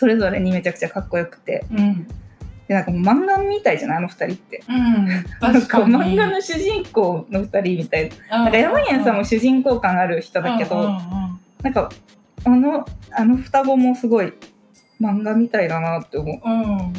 [0.00, 1.66] それぞれにめちゃくちゃかっこよくて。
[1.70, 2.06] うん。
[2.66, 3.96] でなんか漫画みたいじゃない？
[3.98, 4.62] あの2人って。
[4.66, 5.06] うん。
[5.06, 8.44] なん確か漫画の主人公の2人みたいな。
[8.44, 10.90] なんか山源さんも主人公感ある人だけど、うんうん
[11.62, 11.90] なんか
[12.42, 14.32] あのあの双子もすごい
[14.98, 16.48] 漫画みたいだなって思う。
[16.48, 16.92] ん。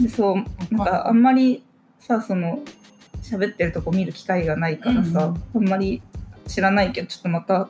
[0.00, 0.02] う。
[0.02, 0.36] でそう
[0.74, 1.62] なんかあんまり
[1.98, 2.60] さその
[3.20, 6.00] 喋ってるとこ見る機会がないからさ、あんまり
[6.46, 7.68] 知らないけどちょっとまた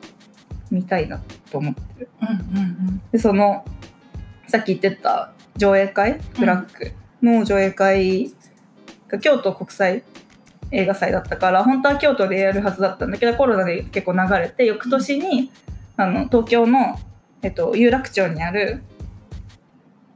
[0.71, 2.09] 見たいなと思ってる。
[2.21, 3.01] うんうん。
[3.11, 3.65] でその
[4.53, 6.19] さっき言ってた上映会？
[6.37, 6.91] ブラック？
[7.23, 8.31] の上映会
[9.07, 10.03] が京都国際
[10.69, 15.51] 映画祭だったから本当は京都でやるはずだったんだけどコロナで結構流れて翌年に
[15.97, 16.99] あの東京の、
[17.41, 18.83] えっと、有楽町にある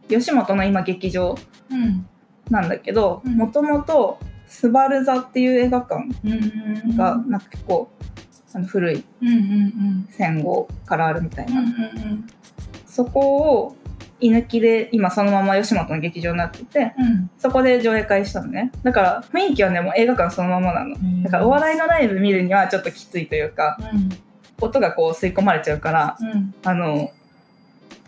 [0.07, 1.35] 吉本の今劇場
[1.71, 2.07] うん。
[2.51, 3.37] なんだけどうん。
[3.37, 6.95] もともとスバル座っていう映画館うん。
[6.95, 7.89] がなんか結構
[8.53, 9.03] あの古い
[10.11, 11.63] 戦後からあるみたいな、
[12.85, 13.76] そこを
[14.19, 17.29] 居抜きで今そのまま吉本の劇場になっててうん。
[17.37, 18.71] そこで上映会したのね。
[18.83, 20.95] だから雰囲気はねもう映画館そのままなの。
[21.23, 24.09] だからお笑いのライブ見るにはちょっときついというかうん。
[24.59, 26.55] 音がこう吸い込まれちゃうからうん。
[26.63, 27.11] あの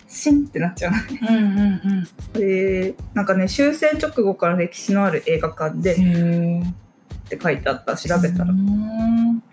[0.07, 1.19] シンってなっちゃうのね。
[1.29, 8.51] うんうんでなんかね終戦直後から歴史のある映画館でって書いてあった調べたら。
[8.51, 9.43] うん。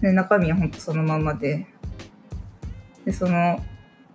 [0.00, 1.66] で中身はほんとそのままで。
[3.04, 3.60] でその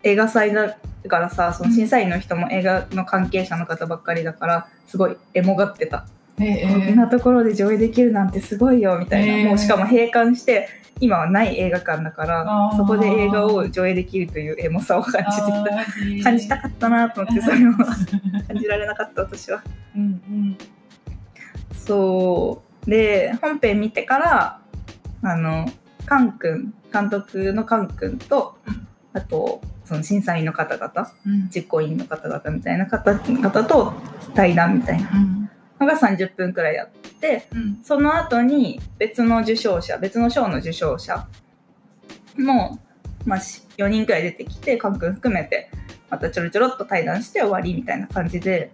[0.04, 0.78] 映画祭だ
[1.10, 6.06] からさその審査員の人も映画の関係者の方ばっかりだからすごいエモがってた、
[6.40, 9.48] へこんなところで上映できるなんてすごいよみたいな、へー。
[9.48, 16.24] もうしかも閉館して今はない映画館だからそこで映画を上映できるというエモさを感じてた。
[16.24, 19.62] 感じたかったなと思って それを感じられなかった私は。
[19.96, 20.58] うんうん。
[21.74, 22.90] そう。
[22.90, 24.60] で本編見てから
[25.22, 25.68] あの
[26.06, 28.88] カン君監督のカン君と、うん。
[29.14, 31.50] あとその審査員の方々うん。
[31.50, 33.93] 実行委員の方々みたいな方方と
[34.36, 35.10] 対談みたいな。
[35.12, 35.50] うん。
[35.80, 37.80] のが30分くらいやってうん。
[37.84, 41.26] その後に別の受賞者別の賞の受賞者
[42.38, 42.80] も、
[43.26, 45.71] まあ、4人くらい出てきてカン君含めて
[46.10, 48.71] またちょろちょろっと対談して終わりみたいな感じで。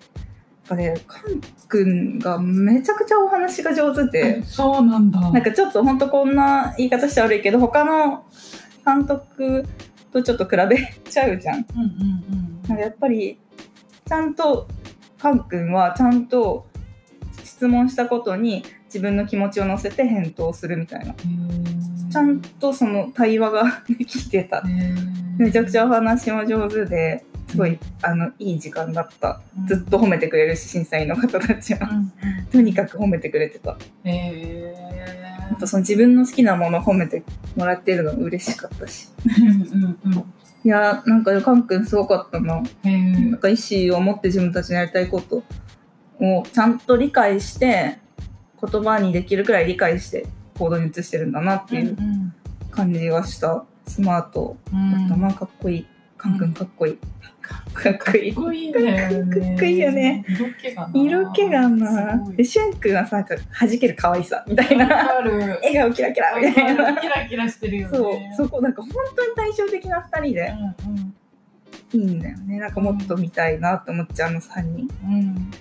[0.66, 5.20] やっぱね、カン君がめちゃくちゃお話が上手で、そうなんだ。
[5.20, 8.24] なんかちょっとほんとこんな言い方して悪いけど他の
[8.86, 9.66] 監督
[10.14, 10.78] とちょっと比べ
[11.10, 11.66] ちゃうじゃん。
[11.76, 13.38] うんうんなんかやっぱり
[14.08, 14.68] ちゃんと
[15.18, 16.66] カン君はちゃんと
[17.44, 21.14] 質問したことに自分の気持ちを乗せて返答するみたいな。
[21.14, 24.64] うんちゃんとその対話ができてた。
[25.38, 29.42] めちゃくちゃお話も上手ですごいあのいい時間だった。
[29.68, 31.90] ずっと褒めてくれるし審査員の方たちは。
[31.90, 32.14] うんうん
[32.52, 33.78] とにかく褒めてくれてた。
[35.50, 37.24] へあとその自分の好きなものを褒めて
[37.56, 39.10] もらってるの嬉しかったし。
[39.26, 40.34] ーうんうん
[40.66, 42.56] いやなんかカン君すごかったな。
[42.56, 43.56] なんか意
[43.90, 45.44] 思を持って自分たちのやりたいこと
[46.22, 48.00] をちゃんと理解して
[48.62, 50.26] 言葉にできるくらい理解して
[50.58, 52.34] 行動に移してるんだなっていううん
[52.72, 53.66] 感じがした。
[53.86, 55.88] スマートうんだったな、かっこいい
[56.24, 56.98] カン君かっこいい、
[57.42, 58.34] かっこいい。
[58.34, 60.26] かっこいいよね。
[60.94, 62.22] 色気がな。
[62.24, 64.46] 色気でしゅんくんはさ弾ける可愛さ。
[64.48, 64.88] みたいな。
[64.88, 66.94] 笑顔キラキラみたいな。
[66.96, 67.98] キラキラしてるよね。
[67.98, 68.14] そう。
[68.38, 70.54] そこなんか本当に対照的な2人で。
[71.92, 72.58] いいんだよね。
[72.58, 74.88] なんかもっと見たいなって思っちゃうあの3人。
[75.04, 75.52] うん。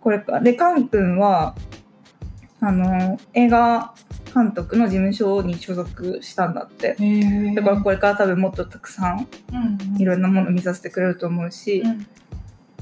[0.00, 1.56] これかでカン君は
[2.60, 3.94] あの映画
[4.34, 6.96] 監督の事務所に所属したんだって。
[7.54, 10.00] だからこれから多分もっとたくさんうんうん。
[10.00, 12.06] いろんなもの見させてくれると思うし、うん。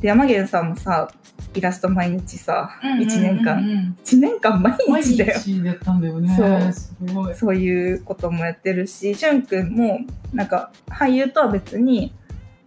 [0.01, 1.11] で山源さんもさ
[1.55, 3.97] イラスト毎日さ、うん1年間、うんうん。
[4.05, 4.61] 1年間。
[4.61, 5.39] 毎毎日だよ。
[5.39, 6.37] 日やったんだよね。
[6.37, 6.73] そう。
[6.73, 7.35] すごい。
[7.35, 10.01] そういうこともやってるししゅんくんも
[10.33, 12.13] なんか俳優とは別に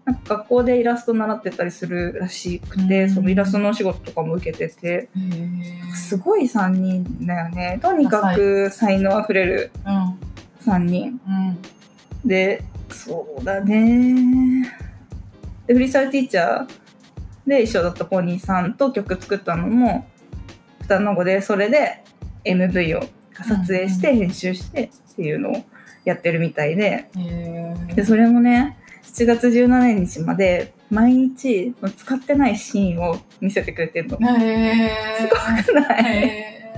[0.06, 3.10] なんか学校でイラスト習ってたりするらしくて、うん。
[3.10, 5.10] そのイラストのお仕事とかも受けてて
[5.94, 7.80] すごい3人だよね。
[7.82, 10.20] とにかく才能あふれるうん。
[10.66, 12.28] 3人うん。
[12.28, 14.64] でそうだね。
[15.68, 16.68] でフリースタイルティーチャー
[17.48, 20.08] で一緒だったポニーさんと曲作ったのも
[20.82, 22.04] 双の子でそれで
[22.44, 25.64] MV を撮影して編集してっていうのを
[26.06, 27.10] やってるみたいで。
[27.96, 28.78] でそれもね
[29.14, 34.18] 7月17日まで毎日使ってないシーンを見せてくれてるの。
[34.40, 35.18] へー。
[35.18, 35.28] す
[35.68, 36.06] ごくない？
[36.06, 36.74] へ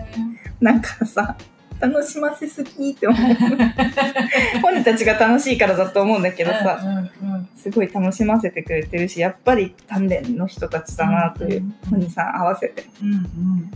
[0.60, 1.36] なんかさ
[1.80, 3.22] 楽しませすぎって思う。
[3.22, 3.68] ー
[4.62, 7.50] 本人たちが楽しいからだと思うんだけどさ、うんうんうん。
[7.56, 12.36] すごい楽しませてくれてるしやっぱり鍛錬の人たちだなという、うん本人さん。
[12.42, 12.86] 合わせて。
[13.02, 13.72] うんうん。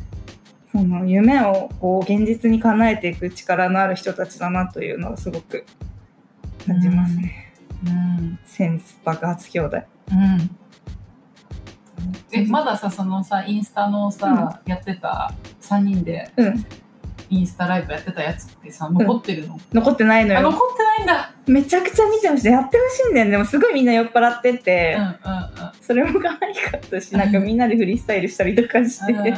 [0.71, 5.65] その夢をこう現実に叶えていく力のある人たちだなというのをすごく
[6.65, 7.46] 感じますね、うん
[8.45, 9.77] センス爆発兄弟
[10.11, 10.55] うん。
[12.31, 16.65] えまださそのさインスタのさ、やってた3人でうん。
[17.29, 20.39] インスタライブやってたやつってさ残ってるの、残ってないのよ。
[20.39, 21.33] あ残ってないんだ。
[21.45, 25.47] めちゃくちゃ見てほしいやってほしいんだよねでもすごいみんな酔っ払ってて、うんうん
[25.81, 29.33] それも可愛かったしなんかみんなでフリースタイルしたりとかして、うんうん。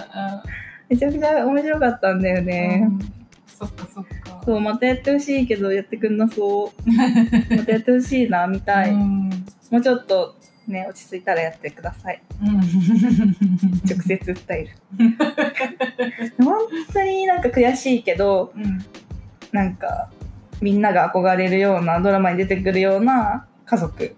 [0.89, 2.99] めちゃくちゃ面白かったんだよね、うん。
[3.47, 6.71] そっかそっかそうまたやってほしいけどやってくんなそう。
[7.55, 9.29] またやってほしいな見たい、うん。
[9.69, 10.35] もうちょっと
[10.67, 12.19] ね落ち着いたらやってください。
[12.41, 12.57] うん。
[12.57, 14.69] 直接訴える。
[16.43, 16.57] 本
[16.91, 18.83] 当になんか悔しいけどうん。
[19.51, 20.09] なんか
[20.61, 24.15] みんなが憧れるようなドラマに出てくるような家族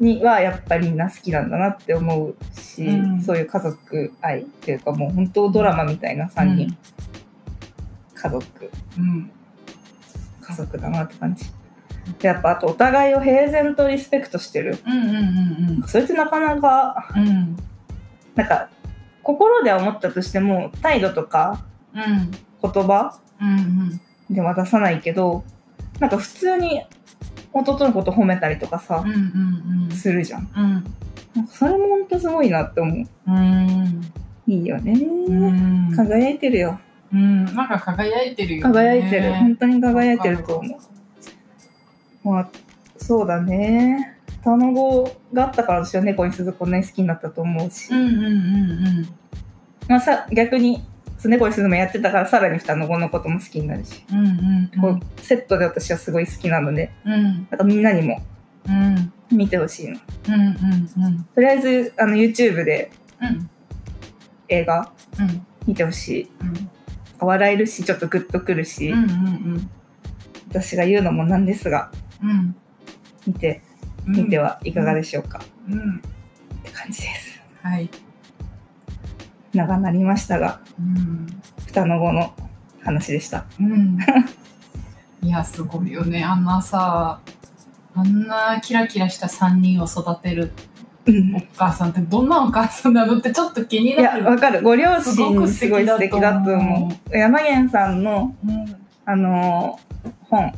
[0.00, 6.76] にはやっぱりみんな好きなんだなって思うし、うんそういう家族愛っていうかもう本当ドラマみたいな3人、
[8.22, 8.70] 家族。
[8.98, 9.30] うん。
[10.40, 11.46] 家族だなって感じ。
[12.18, 14.78] でやっぱあとお互いを平然とリスペクトしてる。
[14.86, 15.06] うんうん
[15.80, 17.28] うんそれってなかなかうん。
[17.28, 17.56] うん
[18.34, 18.70] なんか
[19.22, 22.30] 心では思ったとしても態度とかうん。
[22.30, 25.44] 言葉うんでは出さないけど
[26.00, 26.82] なんか普通に
[27.52, 29.90] 弟のこと褒めたりとかさうんう、ん。
[29.90, 30.48] するじゃん。
[30.56, 30.84] うん。
[31.34, 33.06] なんかそれもほんとすごいなって思う。
[33.26, 34.12] うん。
[34.46, 35.94] いいよね、うん。
[35.94, 36.80] 輝いてるよ
[37.12, 38.74] うんなんか輝いてるよね。
[38.74, 39.34] 輝いてる。
[39.34, 40.76] 本当に輝いてると思
[42.24, 42.28] う。
[42.28, 42.48] まあ
[42.96, 44.18] そうだね。
[44.42, 48.28] 双子があったから私は猫に鈴子ね好きになったと思うし、うんうんう
[49.02, 49.08] ん
[49.88, 50.82] まあさ逆に
[51.24, 54.80] 猫に鈴もやってたからさらに双子のことも好きになるし、うんうんうん。
[54.80, 56.90] こうセットで私はすごい好きなので。
[57.04, 57.22] うん。
[57.22, 58.22] なんかみんなにも
[58.66, 59.12] うん。
[59.30, 60.00] 見てほしいの。
[60.28, 61.24] うんうんうん。
[61.34, 62.90] とりあえずあの YouTube で
[63.20, 63.50] うん。
[64.48, 65.46] 映画うん。
[65.66, 66.30] 見てほしい。
[66.40, 66.70] うん
[67.24, 69.70] 笑えるしちょっとグッとくるし、うんうん
[70.48, 71.90] 私が言うのもなんですが
[72.22, 72.54] うん。
[73.26, 73.62] 見て
[74.06, 74.16] うん。
[74.24, 75.96] みてはいかがでしょうか、うん。
[75.96, 77.40] って感じです。
[77.62, 77.88] はい。
[79.54, 81.26] 長なりましたがうん。
[81.66, 82.34] 双の子の
[82.82, 83.46] 話でした。
[83.58, 83.98] うん。
[85.22, 86.22] いやすごいよね。
[86.22, 87.20] あんなさ
[87.94, 90.71] あんなキラキラした3人を育てるうん
[91.06, 94.22] お母さんってどんなお母さんなのってちょっと気にいなる。
[94.22, 94.62] やわかる。
[94.62, 95.02] ご両親
[95.48, 97.16] すごい素敵だと思う。
[97.16, 98.76] 山源さんのうん。
[99.04, 99.80] あの
[100.30, 100.52] 本。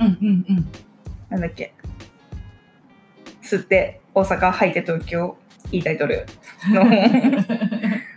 [0.00, 0.68] うんうんうん。
[1.30, 1.72] なんだっけ。
[3.42, 5.36] 吸って大阪吐いて東京
[5.72, 6.26] いいタイトル。
[6.68, 6.84] の。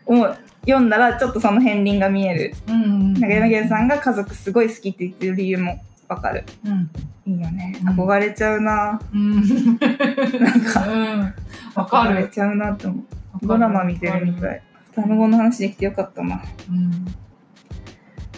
[0.05, 0.35] 本 を
[0.65, 2.53] 読んだらちょっとその片鱗が見える。
[2.67, 6.43] うんうんなんか山源さんが家族すごい好きって言ってる理由もわかる。
[6.65, 6.89] うん。
[7.25, 7.75] いいよね。
[7.81, 7.89] うん。
[7.89, 9.35] 憧れちゃうな、うん。
[9.35, 10.87] なんか。
[10.87, 11.33] うん。
[11.75, 12.15] わかる。
[12.15, 12.95] 憧れちゃうなって思
[13.41, 13.47] う。
[13.47, 14.61] ドラマ見てるみたい。
[14.91, 16.43] 双の子の話できてよかったな。
[16.69, 17.07] うん。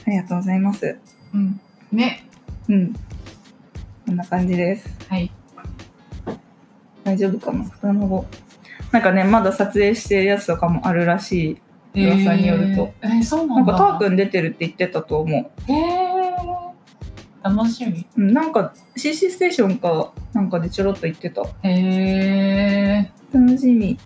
[0.07, 0.97] ありがとうございます。
[1.33, 1.59] うん。
[1.91, 2.25] ね。
[2.69, 2.93] うん。
[4.05, 4.95] こんな感じです。
[5.09, 5.31] はい。
[7.03, 7.63] 大丈夫かな？
[7.65, 8.25] 双の子。
[8.91, 11.57] なんかねまだ撮影してるやつとかもあるらし
[11.93, 12.05] い。
[12.07, 12.93] 噂によると。
[13.01, 16.04] えーえーそうななんかターくん出てるって言ってたと思へえ
[17.45, 18.23] 楽しみ。
[18.23, 21.43] んなんか CC ステーションかなんかでちょろっと言ってた。
[21.61, 23.99] へえ楽しみ。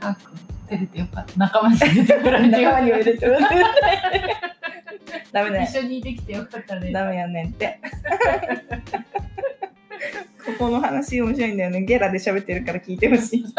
[0.00, 0.38] ターくん
[0.70, 1.32] 出れてよかった。
[1.36, 3.36] 仲間に出てくれて仲間にれてる
[5.32, 6.90] ダメだよ一緒にできてよかったね。
[6.92, 7.78] ダメやねんって。
[10.46, 11.82] ここの話面白いんだよね。
[11.82, 13.44] ゲラで喋ってるから聞いてほしい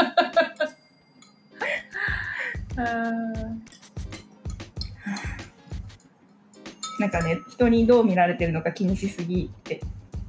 [7.04, 9.82] なんかね人にどう見られてるのか気にしすぎて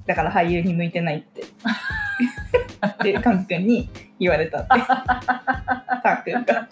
[0.07, 1.45] だから俳優に向いてないって。
[3.05, 4.69] でカン君に言われたって。
[6.03, 6.69] タン君が。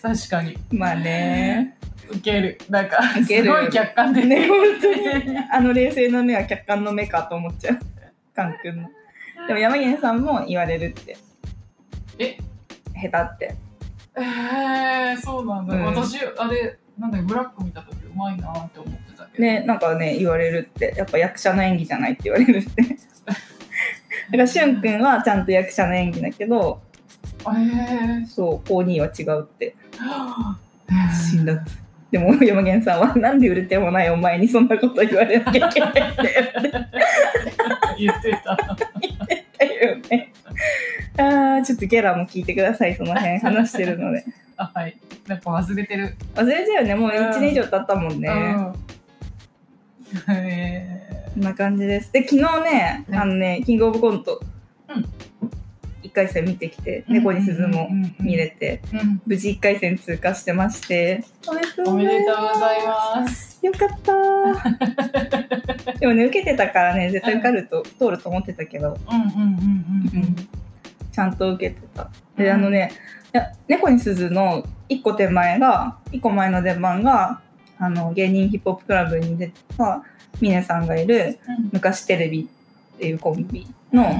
[0.00, 0.56] 確かに。
[0.70, 1.76] まあね。
[2.10, 2.58] ウケる。
[2.70, 4.24] なんかすごい客観的。
[4.24, 5.38] ね本当に。
[5.52, 7.78] あの冷静な目は客観の目かと思っちゃう。
[8.34, 8.88] カン君の。
[9.46, 11.18] でも山源さんも言われるって。
[12.18, 12.38] え？
[13.08, 13.56] 下手って。
[14.16, 15.84] えー、そうなんだ、うん。
[15.86, 19.44] 私あれなんだブラック見た時うまいなって思ってたけど。
[19.44, 20.94] ねなんかね言われるって。
[20.96, 22.82] やっぱ役者の演技じゃないって言われるって。
[22.82, 22.92] だ
[23.32, 26.80] からしゅんくんはちゃんと役者の演技だけど
[27.40, 29.74] えー、そうコーニーは違うって。
[31.12, 36.86] 死辛辣でも山源さんはなんで売れてもないお前にそんなこと言われなきゃいけないんだよって
[37.98, 38.56] 言ってた。
[39.00, 40.32] 言ったよね。
[41.16, 44.24] あーちょっとゲラも聞いてくださいその辺話してるので。
[44.56, 44.96] あはい。
[45.26, 46.16] なんか忘れてる。
[46.34, 46.94] 忘れちゃうよね。
[46.94, 48.74] もう1年以上経ったもんね、うん。
[50.34, 51.02] へ
[51.34, 52.12] こんな感じです。
[52.12, 54.51] で昨日ねうんあのねキングオブコントうん
[56.12, 57.88] 1回戦見てきて、ー猫に鈴も
[58.20, 58.82] 見れて、
[59.26, 61.24] 無事1回戦通過してまして。
[61.48, 63.58] おめでとうございすます。
[63.62, 64.12] よかった。
[64.12, 68.98] ー でもね受けてたからね絶対受かると、通ると思ってたけど。
[71.12, 72.10] ちゃんと受けてた。
[72.36, 72.92] で、あのね
[73.34, 77.40] いや猫に鈴の1個手前が1個前の出番が
[77.78, 80.02] あの芸人ヒップホップクラブに出た
[80.40, 81.70] 峰さんがいるうん。
[81.72, 82.48] 昔テレビ
[82.96, 83.98] っていうコンビうん。
[83.98, 84.10] の、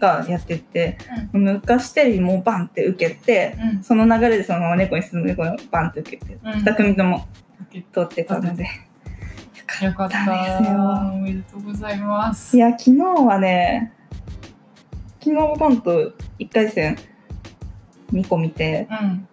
[0.00, 0.98] がやってて、
[1.32, 3.82] 昔テレビもうバンって受けてうん。
[3.84, 6.50] その流れでそのまま猫に鈴の猫にバンって受けて、うん。
[6.50, 7.28] 2組とも
[7.72, 8.64] うん通ってたので。
[9.84, 10.72] よかったです。
[10.72, 12.56] よおめでとうございます。
[12.56, 13.92] いや昨日はね
[15.20, 16.96] キングオブコント1回戦
[18.12, 19.28] 2個見てうん。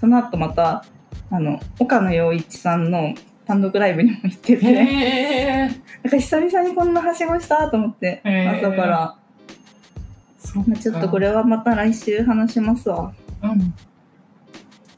[0.00, 0.84] その後また
[1.30, 3.14] あの岡野陽一さんの
[3.48, 5.70] 単独ライブにも行ってて、なん
[6.10, 9.17] か久々にこんなはしごしたと思って、朝から、
[10.54, 13.12] まあ、ちょっとこれはまた来週話しますわ。
[13.42, 13.74] うん。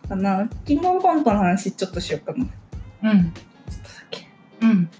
[0.08, 2.44] かなキングオブコントの話ちょっとしようかな。
[2.44, 2.50] ちょ
[3.04, 3.40] うんっとだ
[4.10, 4.28] け。
[4.60, 4.90] うん。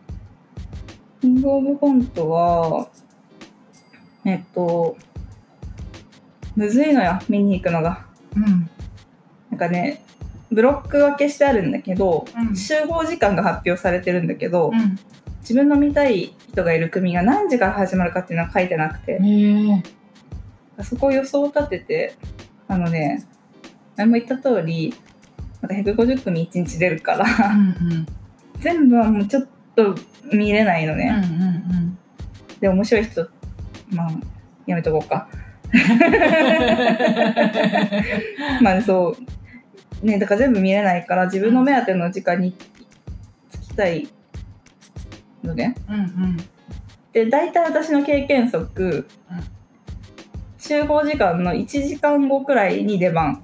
[1.20, 2.88] キングオブコントは
[4.24, 4.96] えっと
[6.56, 8.06] むずいのよ見に行くのが。
[8.36, 8.70] うん。
[9.50, 10.04] なんかね
[10.50, 12.56] ブロック分けしてあるんだけど、うん。
[12.56, 14.98] 集合時間が発表されてるんだけど、うん。
[15.40, 19.18] 自分の見たい人がいる組が何時から始まるかっていうのは書いてなくて、
[20.80, 22.14] へえそこを予想を立てて
[22.68, 23.26] あのね
[23.96, 24.94] 前も言った通り
[25.60, 28.06] なんか150組1日出るからうんうん。
[28.60, 29.94] 全部はもうちょっと
[30.32, 31.98] 見れないのうんうね、ん。
[32.60, 33.28] で面白い人
[33.90, 34.10] まあ
[34.66, 35.28] やめとこうか。
[38.62, 39.16] まあそ
[40.02, 40.06] う。
[40.06, 42.66] ねだから全部見れないから自分の目当ての時間に着
[43.68, 44.08] きたい
[45.42, 45.74] のね。
[45.88, 46.36] うんうん。
[47.12, 49.06] で大体私の経験則、
[50.70, 53.42] 集合時間の1時間後くらいに出番。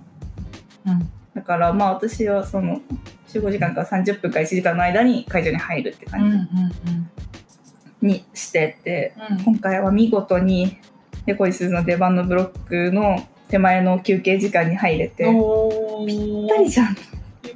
[0.86, 1.10] うん。
[1.34, 2.80] だからまあ私はその
[3.26, 6.72] 集合時間から30分から1時間の間に会場に入るってうんうん感
[8.00, 9.42] じにしてて、うん。
[9.42, 10.78] 今回は見事に
[11.24, 15.24] デコイスの出番のブロックの手前の休憩時間に入れて
[16.06, 16.94] ぴったりじゃん。
[16.94, 16.96] よ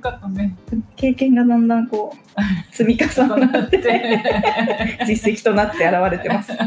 [0.01, 0.57] かったね。
[0.97, 2.41] 経験がだんだんこう
[2.75, 3.07] 積み重
[3.47, 3.79] なって。
[5.07, 6.51] 実績となって現れてます。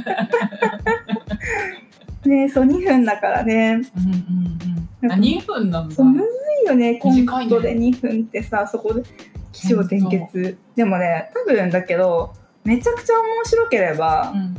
[2.30, 2.50] ね。
[2.50, 3.82] そう2分だからね。
[3.96, 5.12] うんうんうん。
[5.12, 5.96] あ、2分なんだ。
[5.96, 6.26] そうむず
[6.66, 9.04] いよねコントで2分ってさそこで
[9.52, 10.58] 起承転結。
[10.76, 14.56] でもね多分だけどめちゃくちゃ面白ければうん。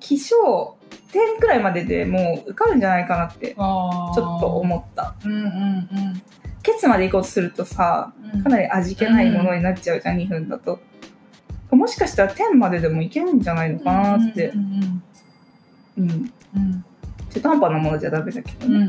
[0.00, 0.76] 起承
[1.12, 5.14] 点くらいまででもう受かるんじゃないかなってちょっと思った。
[5.24, 6.22] うんうん
[6.60, 8.42] ケツまで行こうとするとさうん。
[8.42, 10.80] かなり味気ないものになっちゃうじゃん、2分だと。
[11.70, 14.48] もしかしたら点まででもいけるんじゃないのかなって。
[14.48, 15.02] うんうんうん
[16.02, 16.84] うん。
[17.30, 18.82] 中途半端なものじゃダメだけどうんうね、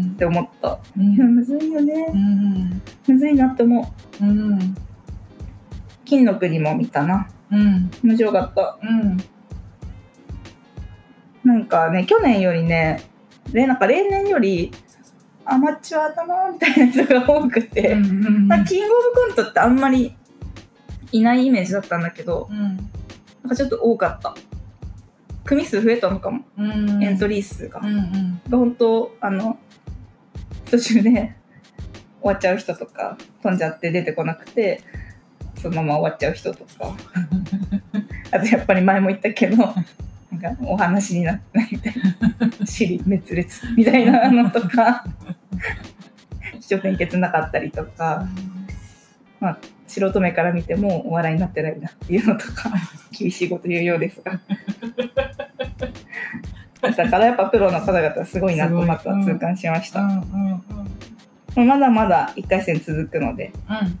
[0.00, 0.12] ん。
[0.12, 0.78] って思った。
[0.96, 1.34] うん。
[1.34, 2.06] むずいよね。
[2.12, 4.24] うんむずいなって思う。
[4.24, 4.76] うん
[6.04, 7.28] 金の国も見たな。
[7.50, 7.90] うん。
[8.02, 8.78] 面白かった。
[8.82, 9.16] うん。
[11.44, 13.02] なんかね去年よりね
[13.52, 14.72] でなんか例年より
[15.44, 18.48] アマチュアだなみたいな人が多くて、うん。
[18.48, 20.14] なんかキングオブコントってあんまり
[21.12, 22.48] いないイメージだったんだけど。
[22.50, 22.76] うん。
[23.42, 24.34] なんかちょっと多かった
[25.44, 27.02] 組数増えたのかも、うん。
[27.02, 28.40] エントリー数が、うんうん。
[28.50, 29.58] 本当あの
[30.70, 31.10] 途中で
[32.20, 34.80] 終わっちゃう人とか飛んじゃって出てこなくて
[35.56, 36.96] そのまま終わっちゃう人とか。
[38.32, 41.94] あとやっぱり前も言ったけどなんかお話になってないみたい
[42.60, 45.04] な尻滅裂みたいなのとか
[46.60, 48.26] 気象転結なかったりとか
[49.86, 52.70] 素人目から見てもお笑いになってないなっていうのとか
[53.12, 54.40] 厳しいこと言うようですが。
[56.80, 60.24] だからやっぱプロの方々はすごいなとまた痛感しました、うんうん
[61.56, 63.98] まだまだ1回戦続くのでうん。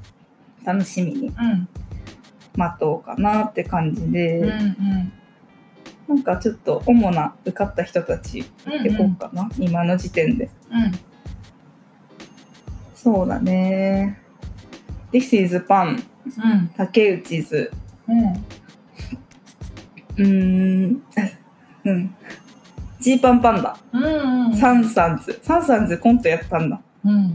[0.64, 1.68] 楽しみにうん。
[2.56, 5.12] 待とうかなって感じで、うんうん。
[6.08, 10.50] なんかちょっと主な受かった人たち見てこうかな、今の時点で。
[10.70, 10.92] うん。
[12.94, 14.18] そうだね
[15.14, 16.70] This is Pan うん。
[16.76, 17.70] 竹内図。
[18.08, 18.24] うん。
[18.24, 21.02] うーん。
[21.84, 22.14] うん。
[22.98, 23.78] ジーパンパンダ。
[23.92, 24.56] うんうん。
[24.56, 25.38] サンサンズ。
[25.40, 26.80] サンサンズコントやったんだ。
[27.04, 27.32] うん。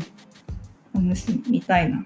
[0.93, 2.03] 楽しみ見たいな。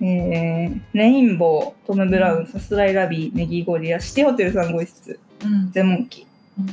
[0.00, 5.70] えー、レインボートム・ブラウンさすらいラビーネギゴリアシティホテル3号室うん。
[5.70, 6.26] ゼモンキ。
[6.58, 6.66] うん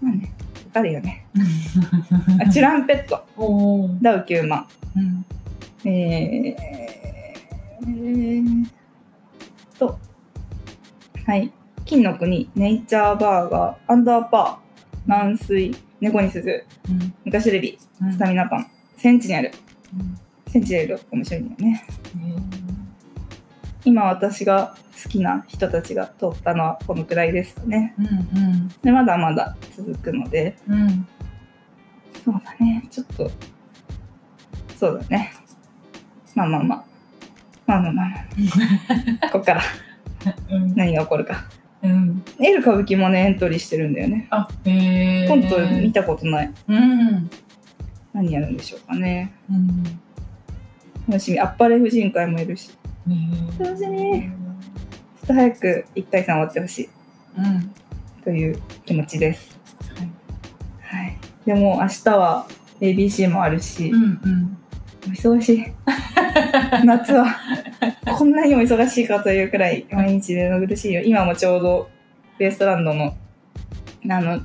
[0.00, 0.32] まあね
[0.68, 1.26] わかるよね。
[2.40, 3.26] あチュランペット。
[4.00, 4.66] ダウ9万
[4.96, 5.26] うん
[5.88, 8.66] えー、えー、
[9.78, 9.98] と、
[11.24, 11.52] はい。
[11.84, 18.66] 金の国、ネイチャーバーガー、アンダーパー、軟水、猫に鈴、うん昔レビうんスタミナパン、
[18.96, 19.52] センチネル。
[19.94, 20.18] うん
[20.48, 21.84] センチネル面白いんだよね。
[23.84, 24.74] 今私が
[25.04, 27.94] 好きな人たちが通ったのはこのくらいですかね。
[27.98, 31.06] うんうんで、まだまだ続くので、うん
[32.24, 32.84] そうだね。
[32.90, 33.30] ちょっと、
[34.76, 35.32] そうだね。
[36.36, 36.84] まあまあまあ。
[37.66, 38.16] まあまあまあま
[39.26, 39.28] あ。
[39.32, 39.62] ここから
[40.50, 41.44] うん何が起こるか。
[41.82, 44.28] うんエル歌舞伎もね、エントリーしてるんだよね。
[44.30, 46.52] あへえコント見たことない。
[46.68, 47.30] うん
[48.12, 49.32] 何やるんでしょうかね。
[49.50, 49.82] うん
[51.08, 51.40] 楽しみ。
[51.40, 52.70] あっぱれ婦人会もいるし。
[53.58, 54.22] 楽しみっ
[55.26, 56.88] と早く1回戦終わってほしい
[57.38, 57.72] うん
[58.22, 59.56] という気持ちです。
[60.82, 61.16] はい。
[61.46, 62.46] でも明日は
[62.80, 64.58] ABC もあるし、うんうん
[65.06, 65.64] お忙しい。
[66.84, 67.26] 夏は。
[68.18, 71.02] こんなにも忙しいかというくらい毎日での苦しいよ。
[71.02, 71.90] 今もちょうど
[72.38, 73.14] ウエストランドの
[74.08, 74.40] あの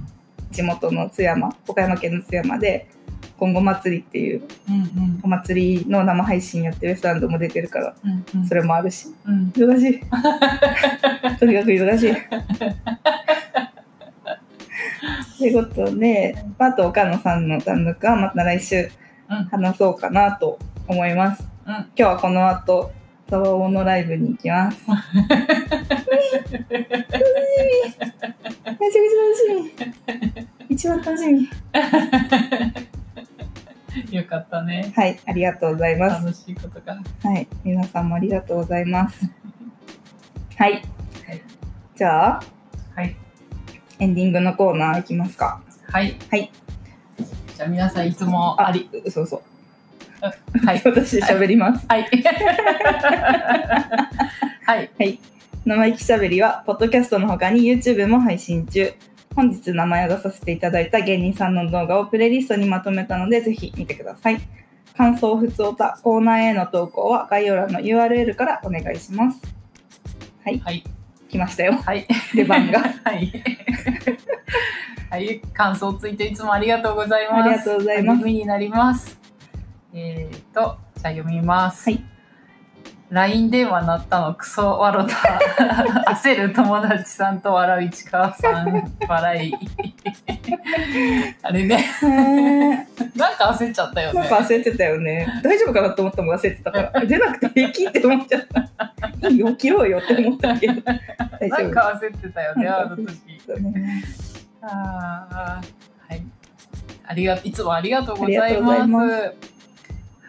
[0.52, 2.88] 地元の津山、岡山県の津山で
[3.38, 8.46] 今後祭りっていううんお祭りの生配信やってウエストランドも出てるからうんうん。
[8.46, 9.08] それもあるし。
[9.26, 9.52] うん。
[9.56, 10.00] 忙しい。
[11.40, 12.16] とにかく忙しい。
[15.38, 18.90] ということであと岡野さんの単独はまた来週
[19.30, 19.46] うん。
[19.46, 22.92] 話そうかなと思います、うん今日はこの後
[23.30, 24.86] ザワオのライブに行きます。
[24.90, 26.82] 楽しみ
[28.78, 29.64] めちゃくちゃ楽し
[30.68, 30.76] み。
[30.76, 31.50] 一番楽しみ。
[34.18, 34.92] よかったね。
[34.94, 36.26] はいありがとうございます。
[36.26, 36.98] 楽しいことが。
[37.24, 39.32] はい皆さんもありがとうございます。
[40.58, 40.82] はい、はい。
[41.96, 42.44] じゃあ
[42.96, 43.16] はい。
[44.00, 45.62] エンディングのコーナーいきますか。
[45.88, 46.18] はい。
[46.30, 46.52] はい。
[47.56, 49.42] じゃあ皆さんいつもありそうそう
[50.66, 52.08] はい私喋ります、はい
[54.66, 55.20] はいはい。
[55.66, 58.94] 生意気しゃべりは、ポッドキャストの他に YouTube も配信中。
[59.36, 64.40] 本日名前を出させていただいた芸人さんの動画をプレイリストにまとめたので、ぜひ見てください。
[64.96, 69.42] 感想、ふつおた、コーナーへの投稿は概要欄の URL からお願いします。
[70.44, 70.84] はい、はい。
[71.30, 71.74] 来ましたよ。
[71.74, 72.08] はい。
[72.34, 72.80] 出番が。
[73.04, 73.32] はい。
[75.10, 75.42] はい。
[75.54, 77.50] 感想ついていつもありがとうございます。
[77.50, 79.20] ありがとうございます励みになります。
[79.94, 81.90] えっ、ー、と、じゃあ読みます。
[81.90, 82.04] はい。
[83.12, 85.16] LINE 電話鳴ったのクソ笑った
[86.16, 89.54] 焦る友達さんと笑う市川さん笑い
[91.42, 91.86] あれね
[93.18, 95.28] なんか焦っちゃったよねなんか焦ってたよね。
[95.44, 97.06] 大丈夫かなと思ったもん焦ってたから。
[97.06, 98.42] 出なくて平気って思っちゃっ
[99.20, 99.28] た。
[99.28, 100.82] いいよ、切ろうよって思ったけど。
[100.82, 103.06] 大丈夫なんか焦ってたよねあの時
[103.46, 104.04] だね。
[104.62, 106.24] あーはい
[107.08, 109.34] ありがいつもありがとうございます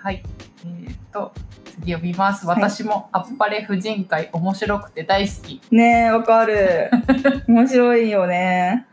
[0.03, 0.23] はい
[0.65, 1.33] えっ、と
[1.65, 6.91] 次読みますはい私もあっぱれ婦人会面白くて大好きねえ、わかる。
[7.47, 8.85] 面白いよね。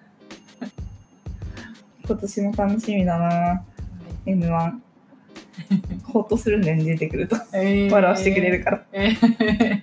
[2.05, 3.64] 今年も楽しみだな。
[4.28, 4.74] M1。
[6.03, 7.36] ほっとするんだよね、出てくると。
[7.53, 8.84] えー笑わせてくれるから。
[8.91, 9.82] えー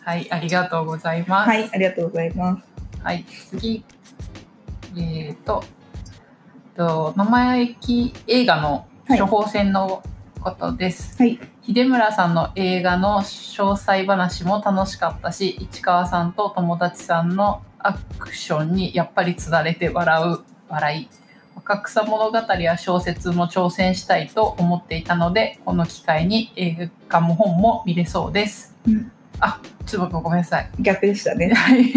[0.00, 1.48] はい、ありがとうございます。
[1.48, 2.64] はい、ありがとうございます。
[3.02, 3.84] はい、次。
[4.96, 5.62] えっ、と、
[6.76, 10.02] と名前駅映画のはい処方箋の
[10.40, 11.16] ことです。
[11.22, 11.38] はい。
[11.66, 21.08] 秀村さんの映画の詳細話も楽しかったし、市川さんと友達さんのアクションにやっぱりつられて笑う笑い。
[21.54, 28.74] 若草物語や小説も挑戦したいと思っていたので、この機会に映画も本も見れそうです。
[28.86, 29.10] うん
[29.40, 30.70] あ、ちょっとごめんなさい。
[30.80, 31.52] 逆でしたね。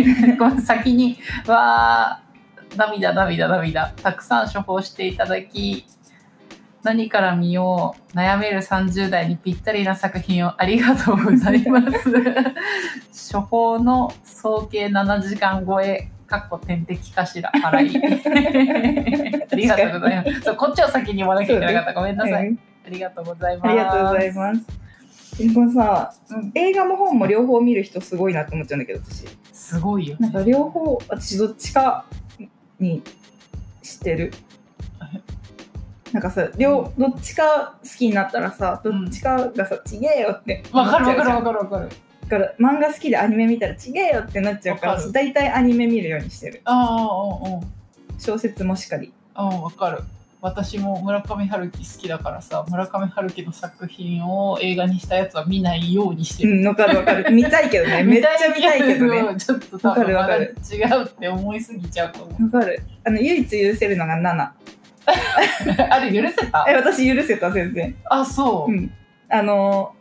[0.65, 2.26] 先に、わー、
[2.75, 3.93] 涙、涙、涙。
[4.01, 5.85] たくさん処方していただき、
[6.83, 12.13] 何から見よう、悩める30代にぴったりな作品をありがとうございます。
[13.33, 17.97] 処方の総計7時間超え、かっこ点滴かしら、払い。
[19.51, 20.41] ありがとうございます。
[20.41, 21.93] そうこっちを先に言わなきゃいけなかった。
[21.93, 22.47] ごめんなさい。
[22.47, 23.67] うんありがとうございます。
[23.67, 25.37] ありがとうございます。
[25.37, 29.25] でもさ、うん映画も本も両方見る人すごいなって思っちゃうんだけど、私。
[29.51, 30.29] すごいよね。
[30.29, 32.05] なんか両方、私どっちか
[32.79, 33.03] に
[33.81, 34.33] してる。
[36.13, 41.89] なんかさ、両、どっちか好きになったらさ、どっちかがさ、ちげえよって思わかるわかるわかるわかる。
[42.27, 47.07] だから漫画好きでアニメ見たらちげえよってなっちゃうから大体アニメ見るようにしてるあ
[47.41, 47.61] あ。
[48.19, 50.03] 小説もしかりうん、わかる。
[50.39, 56.51] 私も村上春樹好きだからさ、村上春樹の作品を映画にしたやつは見ないようにしてる。
[56.59, 57.29] うんわかるわかる。
[57.33, 58.03] 見たいけどね。
[58.03, 59.23] めっちゃ見たいけどね。
[59.23, 62.51] わちょっと多分かる違うって思いすぎちゃうと思う。
[62.51, 62.81] かる。
[63.03, 64.51] あの唯一許せるのが7
[65.89, 66.65] あれ許せた？
[66.69, 67.95] え私許せた全然。
[68.05, 68.71] あ、そう。
[68.71, 68.91] うん。
[69.29, 69.93] あの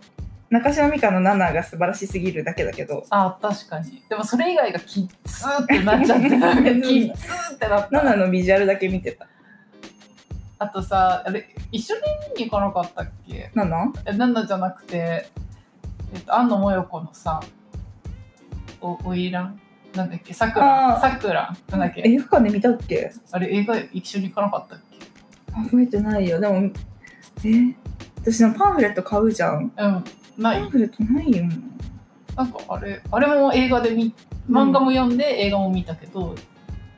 [0.50, 3.04] 中島美嘉の7が素晴らしすぎるだけだけど。
[3.10, 4.02] あ、確かに。
[4.08, 7.96] でもそれ以外がキッズーってなっちゃって、 キッズーってなった。
[7.98, 9.26] 7のビジュアルだけ見てた
[10.58, 12.02] あとさ、あれ、一緒に
[12.36, 13.92] 見に行かなかったっけ？7?
[14.06, 15.28] え、なんだじゃなくて、
[16.14, 17.40] えっと、安野もよこのさ、
[18.80, 19.60] お、おいらん？
[19.94, 20.32] なんだっけ？
[20.34, 21.00] さくらあー。
[21.00, 22.02] さくらなんだっけ？
[22.04, 23.12] 映画館で見たっけ？
[23.32, 24.98] あれ映画一緒に行かなかったっけ？
[25.64, 26.40] 覚えてないよ。
[26.40, 26.70] でも
[27.44, 27.74] え？
[28.20, 29.72] 私のパンフレット買うじゃん。
[29.76, 30.04] うん。
[30.38, 30.60] ない。
[30.60, 31.44] パンフレットないよ。
[32.36, 34.14] なんかあれ、あれも映画で見、
[34.50, 36.34] 漫画も読んで映画も見たけど、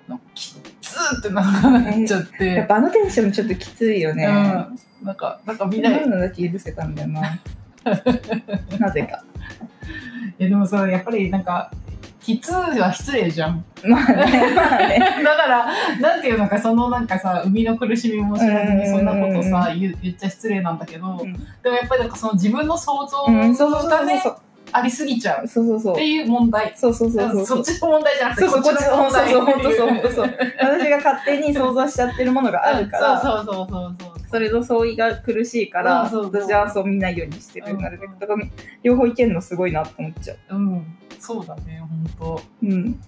[0.09, 0.58] なんかき
[0.99, 5.07] っつーってなっちゃって、やっぱあのテンションちょっときついよね、うん。
[5.07, 6.01] なんか、なんか見ない。
[6.01, 7.41] なのだけ許せたんだよな。
[8.79, 9.23] なぜか。
[10.39, 11.71] え、でもさ、やっぱりなんか、
[12.21, 13.65] きつーは失礼じゃん。
[13.85, 14.99] まあねまあね。
[15.25, 15.67] だから、
[16.01, 21.33] なんていうのか、そのなんかさ、生みの苦しみも知らずにそんなことさ、言っちゃ失礼なんだけど、うん。
[21.33, 23.25] でもやっぱりなんかその自分の想像
[23.89, 24.23] がね
[24.73, 25.45] ありすぎちゃう。
[25.45, 25.97] っそうそうそう。
[25.97, 26.73] ていう問題。
[26.77, 27.47] そうそうそうそう。
[27.47, 29.33] そっちの問題じゃなくて、そうそうこっちの問題。
[29.33, 30.35] そうそう本当そう本当そう。
[30.61, 33.21] 私が勝手に想像しちゃってるものがあるから。
[33.21, 34.13] そうそうそうそうそう。
[34.31, 36.33] それの相違が苦しいからうんそうそう。
[36.43, 38.45] 私はそう見ないようにしてるうんなるべくだから
[38.83, 40.57] 両方いけるのすごいなと思っちゃう。
[40.57, 40.87] うん、
[41.19, 41.83] そうだね、
[42.21, 42.31] 本
[42.63, 43.01] うん。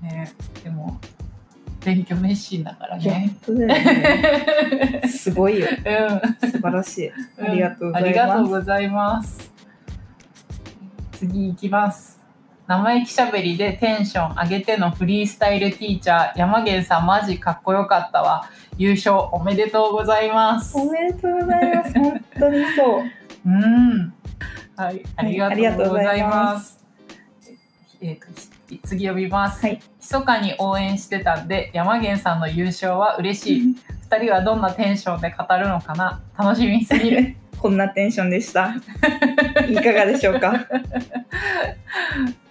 [0.00, 0.32] 当ね。
[0.64, 0.98] でも、
[1.84, 3.36] 勉強熱心だからね。
[3.48, 5.02] ね。
[5.08, 5.66] すごいよ。
[5.68, 6.50] うん。
[6.50, 7.12] 素晴らしい。
[7.38, 7.46] うん。
[7.46, 9.51] ありがとうございます
[11.22, 12.20] 次行きます。
[12.66, 18.48] 生意気しゃべりでテンション上げてのフリースタイルティーチャー、山源さんマジかっこよかったわ。
[18.76, 20.76] 優勝おめでとうございます。
[20.76, 23.02] おめでとうございます本当にそう
[23.46, 24.14] うん。
[24.74, 26.80] はい、ありがとうございまます。
[28.00, 28.26] えーと
[28.68, 29.64] ひ次読みます。
[29.64, 33.76] はい密かに応援してたんで、山源さんの優勝は嬉しい。
[34.12, 36.20] 二人はどんなテンションで語るのかな？
[36.38, 37.34] 楽しみすぎる。
[37.58, 38.74] こんなテンションでした。
[39.70, 40.52] いかがでしょうか？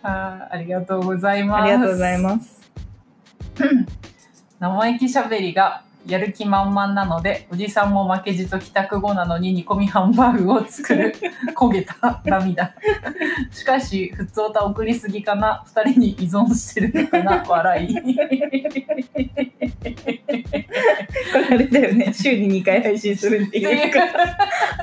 [0.04, 1.64] あーありがとうございます。
[1.64, 2.62] ありがとうございます。
[4.60, 11.16] 生意気しゃべりがやる気満々なので、おじさんも負けじと帰宅後なのに煮込みハンバーグを作る
[11.56, 12.74] 焦げた涙。
[13.52, 17.96] しかし、普通歌送りすぎかな二人に依存してるのかな笑い。
[17.96, 18.02] こ
[21.38, 22.14] れあれだよね。
[22.14, 24.00] 週に2回配信するっていうか。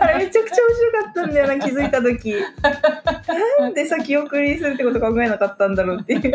[0.01, 2.35] あれめちゃくちゃ面白かったんだよな、気づいたとき。
[3.61, 6.33] なんで先送りするってこと考えなかったんだろうっていう。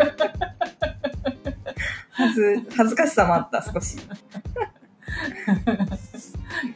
[2.14, 3.98] はず、恥ずかしさもあった、少し。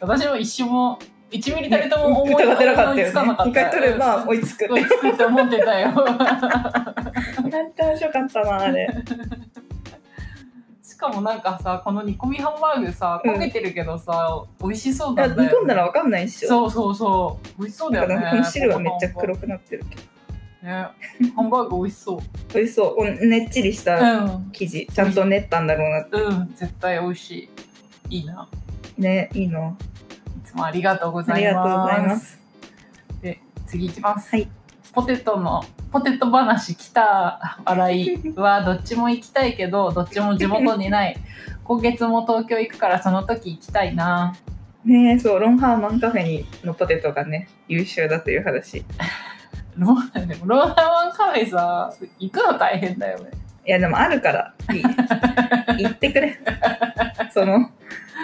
[0.01, 0.99] 私も一瞬も
[1.31, 3.37] 1ミリたりとも思い疑ってなかったよね。
[3.47, 4.67] 一回取れば追いつく。
[4.73, 5.93] 追いつくって思ってたよ。
[5.95, 8.89] なんて面白かったな、あれ。
[10.83, 16.49] しかもなんかさ、この煮込みハンバーグさ、うん焦げてるけどさ、美味しそういや煮込んだらわかんないっしょ。
[16.49, 17.61] そうそうそう。
[17.61, 18.27] 美味しそうだよね。
[18.31, 20.18] この汁はめっちゃ黒くなってるけど。
[20.63, 20.71] ね。
[21.37, 22.21] ハンバーグ美味しそう。
[22.55, 22.95] 美味しそう。
[23.01, 24.51] おねっちりしたうん。
[24.53, 24.87] 生地。
[24.87, 26.17] ちゃんと練ったんだろうなって。
[26.21, 27.51] うん、絶対美味し
[28.11, 28.19] い。
[28.19, 28.49] いいな。
[28.97, 29.77] ね、いいの。
[30.45, 31.49] いつもありがとうごあざいます。
[31.49, 32.41] りがとうございます。
[33.23, 34.31] で、次いきます。
[34.35, 34.49] はい。
[34.93, 41.17] ポテトの、ポテト話来た笑いは、どっちも行きたいけど、 どっちも地元にない。
[41.65, 44.35] 今月も東京行くから、その時行きたいな。
[44.85, 48.85] ねえそう、ロンハーマンカフェにのポテトがね、優秀だという話。
[49.79, 53.31] いローでもローラマンカフェさ、行くの大変だよね。
[53.69, 54.83] や、でもあるから、いい
[55.79, 56.39] 言ってくれ。
[57.33, 57.71] その、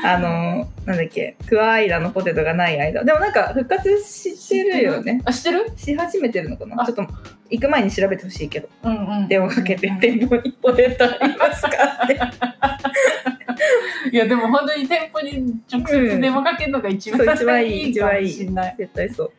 [0.03, 3.05] あの、なんだっけ、クワアイラのポテトがない間。
[3.05, 5.21] でもなんか復活してるよね。
[5.25, 5.73] あ、知ってる？
[5.77, 6.83] し始めてるのかな？
[6.83, 7.07] あちょっと
[7.51, 8.69] 行く前に調べてほしいけど。
[8.83, 9.29] うんうん。
[9.29, 11.69] 電話かけて、店舗にポテトありますか
[12.05, 12.19] って。
[14.13, 18.75] いや、でも本当に店舗に直接電話かけるのが一番,、そう一番いいいいかもしれない。
[18.79, 19.33] 絶対そう。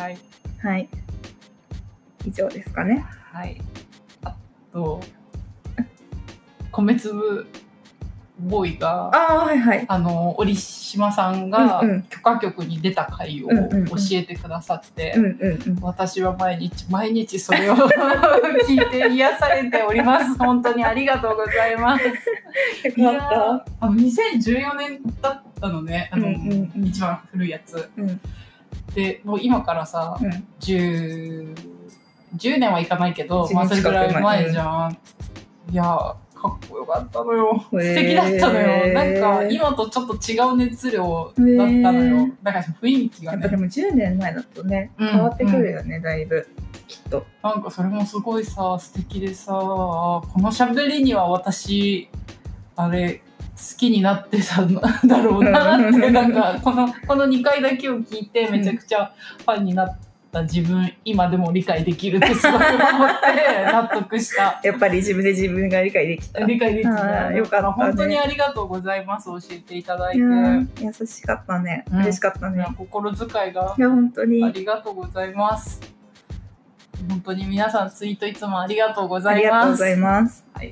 [0.00, 0.16] はい。
[0.62, 0.88] はい。
[2.24, 3.04] 以上ですかね。
[3.32, 3.60] はい。
[4.24, 4.34] あ
[4.72, 5.00] と、
[6.70, 7.46] 米粒
[8.38, 9.84] ボーイが、ああ、はいはい。
[9.88, 13.56] あの、織島さんが許可局に出た回を教
[14.12, 15.78] えてくださって、うんうんうん。
[15.82, 17.76] 私は毎日毎日それを
[18.66, 20.36] 聞いて癒されております。
[20.38, 22.04] 本当にありがとうございます。
[22.96, 27.74] いよやかっーあの2014年だったのね、あの、うんうんうん一番古いやつ。
[27.74, 28.02] た。
[28.02, 28.20] うん
[28.94, 30.30] で、もう今からさ、うん。
[30.60, 31.54] 10,
[32.36, 34.98] 10年はいかないけど、10まあそれぐらい前前じゃん。
[35.70, 37.64] いやーかっこよかったのよ。
[37.72, 38.94] へー素敵だったのよ。
[38.94, 42.32] なんか今とちょっと違う熱量だったのへよー。
[42.42, 46.48] だから雰囲気がね、やっぱでも10年前だとね、うん変わってくるよね、だいぶ。
[46.88, 47.24] きっと。
[47.42, 52.08] なんかそれもすごいさ、素敵でさ、この喋りには私、
[52.74, 53.22] あれ、
[53.54, 54.82] 好きになってたんだ
[55.22, 59.98] ろうなって、なんかこの、この2回だけを聞いてめちゃくちゃファンになっ
[60.32, 62.68] た自分、今でも理解できるってすごい思っ
[63.20, 64.60] て 納得した。
[64.64, 66.40] やっぱり自分で自分が理解できた。
[66.40, 67.02] い理解できあた。
[67.28, 69.26] ーよかったね本当にありがとうございます。
[69.26, 70.20] 教えていただいて。
[70.20, 71.84] 優しかったね。
[71.92, 72.66] うん嬉しかったね。
[72.76, 74.42] 心遣いがいや、本当に。
[74.44, 75.80] ありがとうございます。
[77.08, 79.54] 本当に皆さんツイートいつもありがとうござありいます。
[79.54, 80.44] がとうございます。
[80.54, 80.70] はい。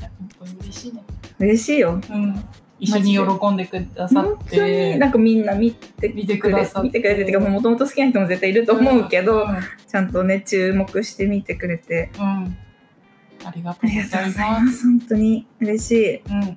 [0.00, 1.02] 本当に嬉しいね。
[1.38, 2.00] 嬉しいよ。
[2.10, 2.44] うん。
[2.80, 4.98] 一緒に喜んでくださっ本当にて。
[4.98, 9.46] なんかみんな見て見てくださって見てくれてってかもともと好きな人も絶対いると思うけど、うん。
[9.88, 12.56] ちゃんとね注目して見てくれてうん
[13.44, 14.60] ありがとあうございま。
[14.60, 16.56] ますす本当に嬉しいうん。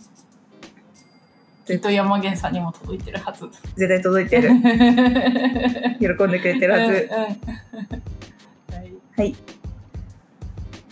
[1.66, 3.46] きっと山源さんにも届いてるはず。
[3.76, 4.50] 絶対届いてる
[6.00, 7.28] 喜んでくれてるはず、うんうん
[8.76, 8.94] はい。
[9.18, 9.36] はい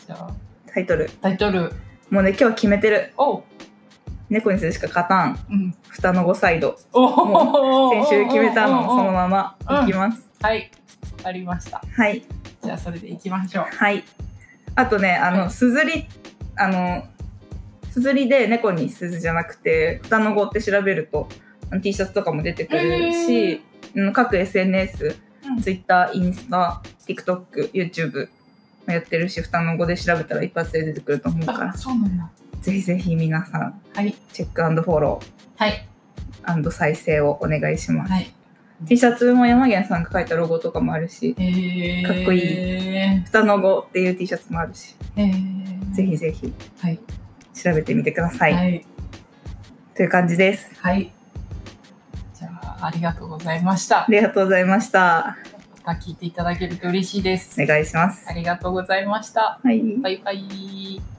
[0.05, 0.30] じゃあ、
[0.71, 1.71] タイトルタイトル。
[2.11, 3.43] もうね今日は決めてるおう。
[4.30, 5.39] 猫にするしか勝たん。
[5.49, 5.76] うん。
[5.89, 6.78] 蓋の5サイド。
[6.93, 8.88] お先週決めたの。
[8.88, 10.71] そのまままいきます、はい。
[11.17, 11.82] わかりました。
[11.95, 12.23] はい。
[12.63, 13.65] じゃあ、それでいきましょう。
[13.69, 14.03] はい。
[14.76, 15.49] あとねあの、はい。
[15.51, 16.07] すずり
[16.57, 17.03] あの
[17.91, 21.30] すずりで猫にすずじゃなくて蓋の5って調べると
[21.82, 23.61] T シャツとかも出てくるし、
[23.95, 25.15] うん各 SNS
[25.45, 25.61] うん。
[25.61, 28.28] Twitter、インスタ、TikTok、YouTube
[28.88, 32.30] もやってるし、蓋の5で調べたら一発で出てくると思うかあ、そうなんだ。
[32.72, 34.16] ら、ぜひぜひ皆さん、はい。
[34.34, 35.22] チェックフォロ
[35.57, 35.88] はい。
[36.43, 38.11] ー再生をお願いします。
[38.11, 38.32] はい。
[38.88, 43.22] T シャツも山源さんが書いたロゴとかもあるし、えー、かっこいいい。
[43.22, 46.99] 蓋の5っていう T シャツもあるし、えー、ぜひぜひはい。
[47.53, 48.53] 調べてみてください。
[48.53, 48.86] はい。
[49.95, 50.70] という感じです。
[50.82, 51.11] はい。
[52.34, 54.05] じゃあ、ありがとうございましたあ。
[54.09, 55.38] りがとうございました。
[55.86, 57.61] また聞いていただけると嬉しいです。
[57.61, 58.34] お願いしますあ。
[58.34, 59.59] りがとうございました。
[59.63, 59.82] はい。
[60.01, 61.14] バイバイ。